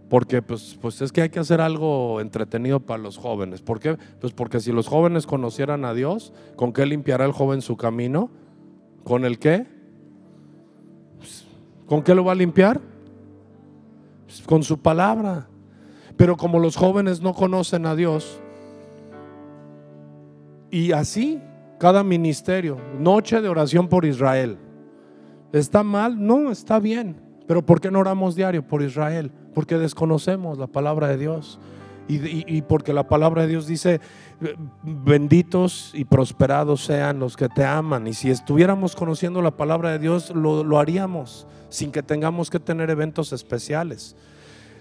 porque 0.09 0.41
pues, 0.43 0.79
pues 0.81 1.03
es 1.03 1.13
que 1.13 1.23
hay 1.23 1.29
que 1.29 1.41
hacer 1.41 1.61
algo 1.61 2.21
entretenido 2.21 2.81
para 2.81 3.03
los 3.03 3.19
jóvenes. 3.19 3.61
¿Por 3.61 3.79
qué? 3.81 3.99
Pues 4.21 4.33
porque 4.33 4.61
si 4.61 4.73
los 4.73 4.89
jóvenes 4.89 5.27
conocieran 5.27 5.85
a 5.85 5.93
Dios, 5.95 6.33
¿con 6.57 6.73
qué 6.73 6.87
limpiará 6.87 7.25
el 7.25 7.33
joven 7.33 7.61
su 7.61 7.77
camino? 7.77 8.31
¿Con 9.05 9.25
el 9.25 9.39
qué? 9.39 9.67
Pues, 11.19 11.45
¿Con 11.87 12.03
qué 12.03 12.15
lo 12.15 12.25
va 12.25 12.33
a 12.33 12.37
limpiar? 12.37 12.81
Pues, 14.27 14.43
con 14.43 14.63
su 14.63 14.79
palabra. 14.79 15.47
Pero 16.17 16.37
como 16.37 16.59
los 16.59 16.77
jóvenes 16.77 17.21
no 17.21 17.35
conocen 17.35 17.87
a 17.87 17.95
Dios, 17.95 18.41
y 20.71 20.93
así 20.93 21.41
cada 21.79 22.03
ministerio, 22.03 22.79
noche 22.99 23.41
de 23.41 23.49
oración 23.49 23.89
por 23.89 24.05
Israel. 24.05 24.59
¿Está 25.53 25.83
mal? 25.83 26.25
No, 26.25 26.51
está 26.51 26.79
bien. 26.79 27.17
Pero 27.47 27.65
¿por 27.65 27.81
qué 27.81 27.91
no 27.91 28.01
oramos 28.01 28.35
diario 28.35 28.67
por 28.67 28.83
Israel? 28.83 29.31
Porque 29.59 29.77
desconocemos 29.77 30.57
la 30.57 30.69
palabra 30.69 31.09
de 31.09 31.17
Dios. 31.17 31.59
Y, 32.07 32.63
porque 32.63 32.93
la 32.93 33.09
palabra 33.09 33.43
de 33.43 33.49
Dios 33.49 33.67
dice, 33.67 34.01
benditos 34.85 35.91
y 35.95 36.05
prosperados 36.05 36.85
sean 36.85 37.19
los 37.19 37.37
que 37.37 37.49
te 37.49 37.65
aman. 37.65 38.07
Y 38.07 38.15
si 38.15 38.31
estuviéramos 38.31 38.95
conociendo 38.95 39.43
la 39.43 39.51
palabra 39.51 39.91
de 39.91 39.99
Dios, 39.99 40.31
lo, 40.31 40.79
haríamos 40.79 41.49
sin 41.71 41.91
que 41.91 42.05
tengamos 42.05 42.51
que 42.51 42.61
tener 42.61 42.89
eventos 42.89 43.33
especiales. 43.33 44.15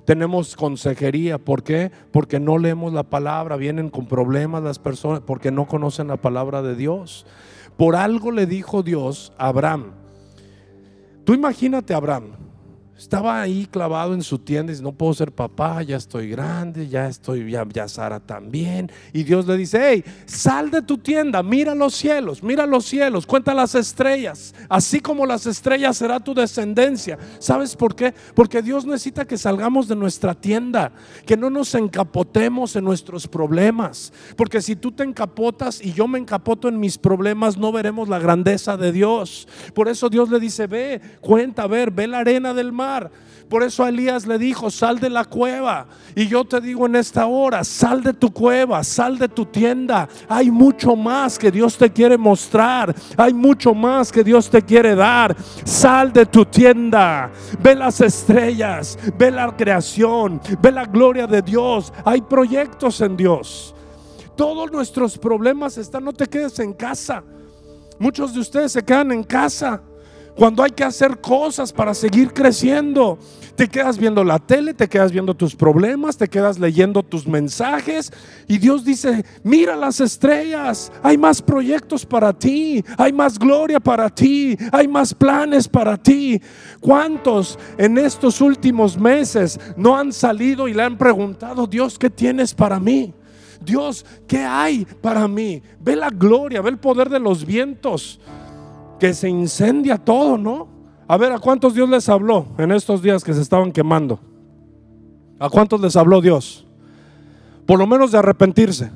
Tenemos 0.05 0.55
consejería, 0.55 1.39
¿por 1.39 1.63
qué? 1.63 1.91
Porque 2.11 2.39
no 2.39 2.59
leemos 2.59 2.93
la 2.93 3.01
palabra, 3.01 3.55
vienen 3.55 3.89
con 3.89 4.05
problemas 4.05 4.61
las 4.61 4.77
personas, 4.77 5.21
porque 5.21 5.49
no 5.49 5.65
conocen 5.65 6.09
la 6.09 6.17
palabra 6.17 6.61
de 6.61 6.75
Dios. 6.75 7.25
Por 7.77 7.95
algo 7.95 8.31
le 8.31 8.45
dijo 8.45 8.83
Dios 8.83 9.33
a 9.39 9.47
Abraham. 9.47 9.93
Tú 11.23 11.33
imagínate 11.33 11.95
Abraham, 11.95 12.46
estaba 12.97 13.39
ahí 13.39 13.67
clavado 13.69 14.15
en 14.15 14.23
su 14.23 14.39
tienda 14.39 14.71
y 14.71 14.73
dice, 14.73 14.83
no 14.83 14.91
puedo 14.91 15.13
ser 15.13 15.31
papá, 15.31 15.83
ya 15.83 15.97
estoy 15.97 16.29
grande, 16.29 16.87
ya 16.87 17.07
estoy, 17.07 17.51
ya, 17.51 17.87
Sara 17.87 18.19
también. 18.19 18.91
Y 19.13 19.23
Dios 19.23 19.45
le 19.45 19.55
dice, 19.55 19.79
hey, 19.79 20.03
sal 20.25 20.71
de 20.71 20.81
tu 20.81 20.97
tienda, 20.97 21.43
mira 21.43 21.75
los 21.75 21.93
cielos, 21.93 22.41
mira 22.41 22.65
los 22.65 22.85
cielos, 22.85 23.27
cuenta 23.27 23.53
las 23.53 23.75
estrellas. 23.75 24.55
Así 24.67 24.99
como 24.99 25.27
las 25.27 25.45
estrellas 25.45 25.97
será 25.97 26.19
tu 26.19 26.33
descendencia. 26.33 27.19
¿Sabes 27.37 27.75
por 27.75 27.95
qué? 27.95 28.15
Porque 28.33 28.63
Dios 28.63 28.83
necesita 28.83 29.25
que 29.25 29.37
salgamos 29.37 29.87
de 29.87 29.95
nuestra 29.95 30.33
tienda, 30.33 30.91
que 31.27 31.37
no 31.37 31.51
nos 31.51 31.75
encapotemos 31.75 32.75
en 32.75 32.83
nuestros 32.83 33.27
problemas. 33.27 34.11
Porque 34.35 34.59
si 34.59 34.75
tú 34.75 34.91
te 34.91 35.03
encapotas 35.03 35.81
y 35.83 35.93
yo 35.93 36.07
me 36.07 36.17
encapoto 36.17 36.67
en 36.67 36.79
mis 36.79 36.97
problemas, 36.97 37.57
no 37.57 37.71
veremos 37.71 38.09
la 38.09 38.17
grandeza 38.17 38.75
de 38.75 38.91
Dios. 38.91 39.47
Por 39.75 39.87
eso 39.87 40.09
Dios 40.09 40.31
le 40.31 40.39
dice, 40.39 40.65
ve, 40.65 40.99
cuenta, 41.21 41.63
a 41.63 41.67
ver, 41.67 41.91
ve 41.91 42.07
la 42.07 42.19
arena 42.19 42.55
del 42.55 42.71
mar 42.71 42.86
Por 43.49 43.63
eso 43.63 43.83
a 43.83 43.89
Elías 43.89 44.27
le 44.27 44.37
dijo, 44.37 44.69
sal 44.69 44.99
de 44.99 45.09
la 45.09 45.23
cueva. 45.23 45.87
Y 46.15 46.27
yo 46.27 46.43
te 46.43 46.59
digo 46.59 46.85
en 46.85 46.97
esta 46.97 47.27
hora, 47.27 47.63
sal 47.63 48.03
de 48.03 48.13
tu 48.13 48.31
cueva, 48.31 48.83
sal 48.83 49.17
de 49.17 49.29
tu 49.29 49.45
tienda. 49.45 50.09
Hay 50.27 50.51
mucho 50.51 50.95
más 50.97 51.39
que 51.39 51.49
Dios 51.49 51.77
te 51.77 51.89
quiere 51.89 52.17
mostrar. 52.17 52.93
Hay 53.15 53.33
mucho 53.33 53.73
más 53.73 54.11
que 54.11 54.23
Dios 54.23 54.49
te 54.49 54.61
quiere 54.61 54.95
dar. 54.95 55.35
Sal 55.63 56.11
de 56.11 56.25
tu 56.25 56.43
tienda. 56.43 57.31
Ve 57.61 57.73
las 57.73 58.01
estrellas, 58.01 58.99
ve 59.17 59.31
la 59.31 59.55
creación, 59.55 60.41
ve 60.61 60.71
la 60.71 60.85
gloria 60.85 61.25
de 61.25 61.41
Dios. 61.41 61.93
Hay 62.03 62.21
proyectos 62.21 62.99
en 62.99 63.15
Dios. 63.15 63.73
Todos 64.35 64.69
nuestros 64.71 65.17
problemas 65.17 65.77
están, 65.77 66.03
no 66.03 66.11
te 66.11 66.27
quedes 66.27 66.59
en 66.59 66.73
casa. 66.73 67.23
Muchos 67.97 68.33
de 68.33 68.41
ustedes 68.41 68.73
se 68.73 68.83
quedan 68.83 69.11
en 69.13 69.23
casa 69.23 69.81
cuando 70.37 70.61
hay 70.61 70.69
que 70.69 70.83
hacer 70.83 71.19
cosas 71.19 71.73
para 71.73 71.95
seguir 71.95 72.31
creciendo. 72.31 73.17
Te 73.55 73.67
quedas 73.67 73.97
viendo 73.97 74.23
la 74.23 74.37
tele, 74.37 74.75
te 74.75 74.87
quedas 74.87 75.11
viendo 75.11 75.33
tus 75.33 75.55
problemas, 75.55 76.15
te 76.15 76.27
quedas 76.27 76.59
leyendo 76.59 77.01
tus 77.01 77.25
mensajes 77.25 78.13
y 78.47 78.59
Dios 78.59 78.85
dice, 78.85 79.25
mira 79.43 79.75
las 79.75 79.99
estrellas, 79.99 80.91
hay 81.01 81.17
más 81.17 81.41
proyectos 81.41 82.05
para 82.05 82.31
ti, 82.31 82.85
hay 82.99 83.11
más 83.11 83.39
gloria 83.39 83.79
para 83.79 84.11
ti, 84.11 84.55
hay 84.71 84.87
más 84.87 85.11
planes 85.11 85.67
para 85.67 85.97
ti. 85.97 86.39
¿Cuántos 86.79 87.57
en 87.79 87.97
estos 87.97 88.39
últimos 88.39 88.95
meses 88.95 89.59
no 89.75 89.97
han 89.97 90.13
salido 90.13 90.67
y 90.67 90.75
le 90.75 90.83
han 90.83 90.95
preguntado, 90.99 91.65
Dios, 91.65 91.97
¿qué 91.97 92.11
tienes 92.11 92.53
para 92.53 92.79
mí? 92.79 93.11
Dios, 93.59 94.05
¿qué 94.27 94.39
hay 94.39 94.85
para 95.01 95.27
mí? 95.27 95.63
Ve 95.79 95.95
la 95.95 96.11
gloria, 96.11 96.61
ve 96.61 96.69
el 96.69 96.77
poder 96.77 97.09
de 97.09 97.19
los 97.19 97.43
vientos, 97.43 98.19
que 98.99 99.13
se 99.13 99.29
incendia 99.29 99.97
todo, 99.97 100.37
¿no? 100.37 100.67
A 101.07 101.17
ver, 101.17 101.31
¿a 101.31 101.39
cuántos 101.39 101.73
Dios 101.73 101.89
les 101.89 102.09
habló 102.09 102.47
en 102.57 102.71
estos 102.71 103.01
días 103.01 103.23
que 103.23 103.33
se 103.33 103.41
estaban 103.41 103.71
quemando? 103.71 104.19
¿A 105.39 105.49
cuántos 105.49 105.79
les 105.79 105.95
habló 105.95 106.19
Dios? 106.19 106.65
Por 107.65 107.79
lo 107.79 107.87
menos 107.87 108.11
de 108.11 108.17
arrepentirse. 108.17 108.91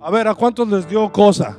A 0.00 0.10
ver, 0.10 0.26
¿a 0.26 0.34
cuántos 0.34 0.68
les 0.68 0.88
dio 0.88 1.10
cosa? 1.12 1.56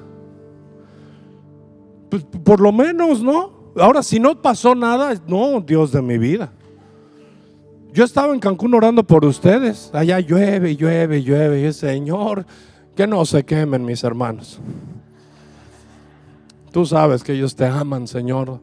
Pues, 2.09 2.23
por 2.43 2.59
lo 2.59 2.71
menos, 2.71 3.21
¿no? 3.21 3.71
Ahora, 3.77 4.03
si 4.03 4.19
no 4.19 4.41
pasó 4.41 4.75
nada, 4.75 5.13
no, 5.27 5.61
Dios 5.61 5.91
de 5.91 6.01
mi 6.01 6.17
vida. 6.17 6.51
Yo 7.93 8.03
estaba 8.03 8.33
en 8.33 8.39
Cancún 8.39 8.73
orando 8.73 9.03
por 9.03 9.23
ustedes. 9.23 9.89
Allá 9.93 10.19
llueve, 10.19 10.75
llueve, 10.75 11.21
llueve. 11.23 11.67
Y 11.67 11.73
Señor, 11.73 12.45
que 12.95 13.07
no 13.07 13.23
se 13.25 13.43
quemen 13.43 13.85
mis 13.85 14.03
hermanos. 14.03 14.59
Tú 16.73 16.87
sabes 16.87 17.23
que 17.23 17.33
ellos 17.33 17.55
te 17.55 17.67
aman, 17.67 18.07
Señor. 18.07 18.59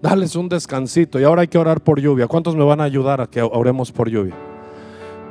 Dales 0.00 0.36
un 0.36 0.48
descansito. 0.48 1.20
Y 1.20 1.24
ahora 1.24 1.42
hay 1.42 1.48
que 1.48 1.58
orar 1.58 1.82
por 1.82 2.00
lluvia. 2.00 2.26
¿Cuántos 2.26 2.56
me 2.56 2.64
van 2.64 2.80
a 2.80 2.84
ayudar 2.84 3.20
a 3.20 3.26
que 3.26 3.42
oremos 3.42 3.92
por 3.92 4.08
lluvia? 4.08 4.34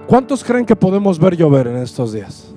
¿Cuántos 0.05 0.43
creen 0.43 0.67
que 0.67 0.75
podemos 0.75 1.17
ver 1.17 1.36
llover 1.36 1.65
en 1.65 1.77
estos 1.77 2.13
días? 2.13 2.53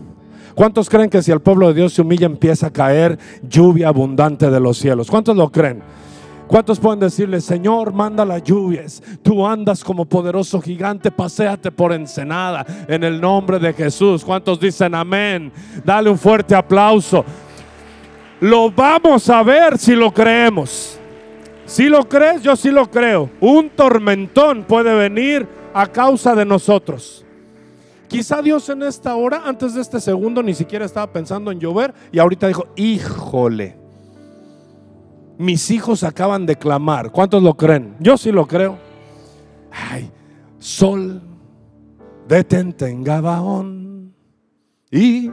¿Cuántos 0.54 0.90
creen 0.90 1.08
que 1.08 1.22
si 1.22 1.32
el 1.32 1.40
pueblo 1.40 1.68
de 1.68 1.74
Dios 1.74 1.94
se 1.94 2.02
humilla 2.02 2.26
empieza 2.26 2.66
a 2.66 2.72
caer 2.74 3.18
lluvia 3.48 3.88
abundante 3.88 4.50
de 4.50 4.60
los 4.60 4.76
cielos? 4.76 5.10
¿Cuántos 5.10 5.34
lo 5.34 5.50
creen? 5.50 5.82
¿Cuántos 6.46 6.78
pueden 6.78 7.00
decirle, 7.00 7.40
Señor, 7.40 7.94
manda 7.94 8.26
las 8.26 8.42
lluvias? 8.42 9.02
Tú 9.22 9.46
andas 9.46 9.82
como 9.82 10.04
poderoso 10.04 10.60
gigante, 10.60 11.10
paséate 11.10 11.72
por 11.72 11.90
ensenada 11.94 12.66
en 12.86 13.02
el 13.02 13.18
nombre 13.18 13.58
de 13.58 13.72
Jesús. 13.72 14.22
¿Cuántos 14.22 14.60
dicen 14.60 14.94
amén? 14.94 15.50
Dale 15.82 16.10
un 16.10 16.18
fuerte 16.18 16.54
aplauso. 16.54 17.24
Lo 18.44 18.70
vamos 18.70 19.30
a 19.30 19.42
ver 19.42 19.78
si 19.78 19.94
lo 19.94 20.12
creemos. 20.12 20.98
Si 21.64 21.88
lo 21.88 22.06
crees, 22.06 22.42
yo 22.42 22.54
sí 22.56 22.70
lo 22.70 22.90
creo. 22.90 23.30
Un 23.40 23.70
tormentón 23.70 24.64
puede 24.64 24.94
venir 24.94 25.48
a 25.72 25.86
causa 25.86 26.34
de 26.34 26.44
nosotros. 26.44 27.24
Quizá 28.06 28.42
Dios 28.42 28.68
en 28.68 28.82
esta 28.82 29.16
hora, 29.16 29.42
antes 29.46 29.74
de 29.74 29.80
este 29.80 29.98
segundo, 29.98 30.42
ni 30.42 30.52
siquiera 30.52 30.84
estaba 30.84 31.10
pensando 31.10 31.50
en 31.50 31.58
llover 31.58 31.94
y 32.12 32.18
ahorita 32.18 32.46
dijo, 32.48 32.66
híjole 32.76 33.84
mis 35.38 35.70
hijos 35.70 36.04
acaban 36.04 36.46
de 36.46 36.56
clamar. 36.56 37.10
¿Cuántos 37.10 37.42
lo 37.42 37.54
creen? 37.54 37.96
Yo 37.98 38.16
sí 38.16 38.30
lo 38.30 38.46
creo. 38.46 38.78
Ay, 39.70 40.10
sol, 40.58 41.20
detente 42.28 42.88
en 42.88 43.02
Gabaón 43.02 44.14
y 44.90 45.30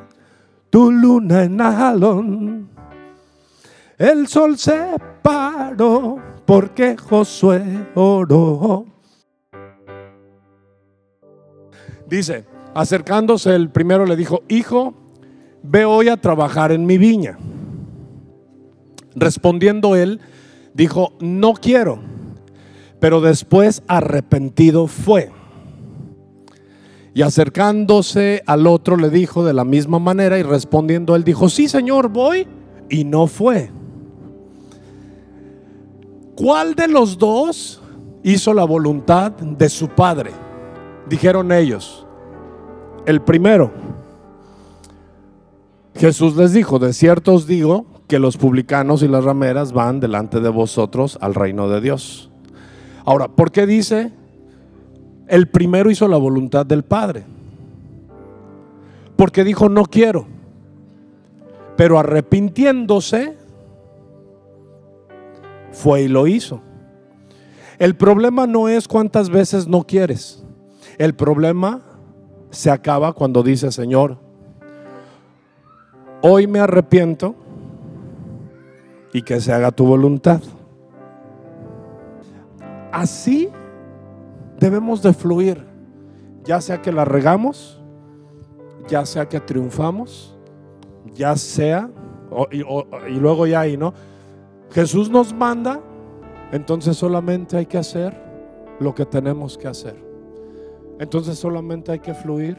tu 0.70 0.92
luna 0.92 1.44
en 1.44 1.62
Alón. 1.62 2.71
El 4.02 4.28
sol 4.28 4.58
se 4.58 4.96
paró 5.22 6.18
porque 6.48 6.98
Josué 6.98 7.88
oró. 7.94 8.84
Dice, 12.08 12.46
acercándose 12.74 13.54
el 13.54 13.70
primero 13.70 14.08
le 14.08 14.16
dijo, 14.16 14.42
hijo, 14.48 14.96
ve 15.62 15.86
hoy 15.86 16.10
a 16.10 16.18
trabajar 16.18 16.72
en 16.72 16.88
mi 16.88 16.98
viña. 16.98 17.38
Respondiendo 19.14 19.96
él, 19.96 20.20
dijo, 20.74 21.14
no 21.20 21.54
quiero, 21.54 22.00
pero 23.00 23.22
después 23.22 23.84
arrepentido 23.88 24.88
fue. 24.88 25.30
Y 27.14 27.22
acercándose 27.22 28.42
al 28.48 28.66
otro 28.66 28.98
le 28.98 29.12
dijo 29.12 29.46
de 29.46 29.54
la 29.54 29.64
misma 29.64 30.00
manera 30.00 30.40
y 30.40 30.44
respondiendo 30.44 31.16
él 31.16 31.24
dijo, 31.24 31.50
sí 31.50 31.68
señor, 31.68 32.10
voy. 32.10 32.48
Y 32.90 33.04
no 33.04 33.28
fue. 33.28 33.70
¿Cuál 36.42 36.74
de 36.74 36.88
los 36.88 37.20
dos 37.20 37.80
hizo 38.24 38.56
la 38.56 38.64
voluntad 38.64 39.32
de 39.32 39.70
su 39.70 39.90
padre? 39.90 40.32
Dijeron 41.08 41.52
ellos. 41.52 42.08
El 43.06 43.22
primero. 43.22 43.72
Jesús 45.94 46.36
les 46.36 46.52
dijo, 46.52 46.80
de 46.80 46.94
cierto 46.94 47.36
os 47.36 47.46
digo 47.46 47.86
que 48.08 48.18
los 48.18 48.38
publicanos 48.38 49.04
y 49.04 49.08
las 49.08 49.24
rameras 49.24 49.72
van 49.72 50.00
delante 50.00 50.40
de 50.40 50.50
vosotros 50.50 51.20
al 51.22 51.36
reino 51.36 51.70
de 51.70 51.80
Dios. 51.80 52.32
Ahora, 53.06 53.28
¿por 53.28 53.52
qué 53.52 53.68
dice? 53.68 54.12
El 55.28 55.48
primero 55.48 55.92
hizo 55.92 56.08
la 56.08 56.18
voluntad 56.18 56.66
del 56.66 56.82
Padre. 56.82 57.24
Porque 59.16 59.44
dijo, 59.44 59.70
no 59.70 59.86
quiero. 59.86 60.26
Pero 61.78 62.00
arrepintiéndose, 62.00 63.38
fue 65.72 66.04
y 66.04 66.08
lo 66.08 66.28
hizo. 66.28 66.62
El 67.80 67.96
problema 67.96 68.46
no 68.46 68.70
es 68.70 68.88
cuántas 68.88 69.30
veces 69.30 69.68
no 69.68 69.84
quieres. 69.88 70.44
El 70.98 71.16
problema 71.16 71.82
se 72.52 72.70
acaba 72.70 73.14
cuando 73.14 73.42
dice, 73.42 73.72
Señor, 73.72 74.18
hoy 76.22 76.46
me 76.46 76.60
arrepiento 76.60 77.36
y 79.14 79.24
que 79.24 79.40
se 79.42 79.52
haga 79.52 79.72
tu 79.72 79.86
voluntad. 79.86 80.42
Así 82.92 83.50
debemos 84.60 85.02
de 85.02 85.14
fluir, 85.14 85.66
ya 86.44 86.62
sea 86.62 86.82
que 86.82 86.92
la 86.92 87.06
regamos, 87.06 87.82
ya 88.88 89.06
sea 89.06 89.28
que 89.28 89.40
triunfamos, 89.40 90.38
ya 91.16 91.36
sea, 91.36 91.90
y, 92.52 92.60
y 92.60 93.20
luego 93.20 93.48
ya 93.48 93.62
ahí, 93.62 93.78
¿no? 93.78 93.94
Jesús 94.72 95.10
nos 95.10 95.34
manda, 95.34 95.82
entonces 96.52 96.98
solamente 96.98 97.58
hay 97.58 97.66
que 97.66 97.78
hacer 97.78 98.16
lo 98.80 98.96
que 98.96 99.06
tenemos 99.06 99.58
que 99.58 99.68
hacer. 99.68 99.96
Entonces 101.00 101.38
solamente 101.38 101.92
hay 101.92 102.00
que 102.00 102.14
fluir 102.14 102.58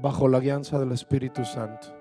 bajo 0.00 0.28
la 0.28 0.40
guianza 0.40 0.78
del 0.78 0.92
Espíritu 0.92 1.44
Santo. 1.44 1.97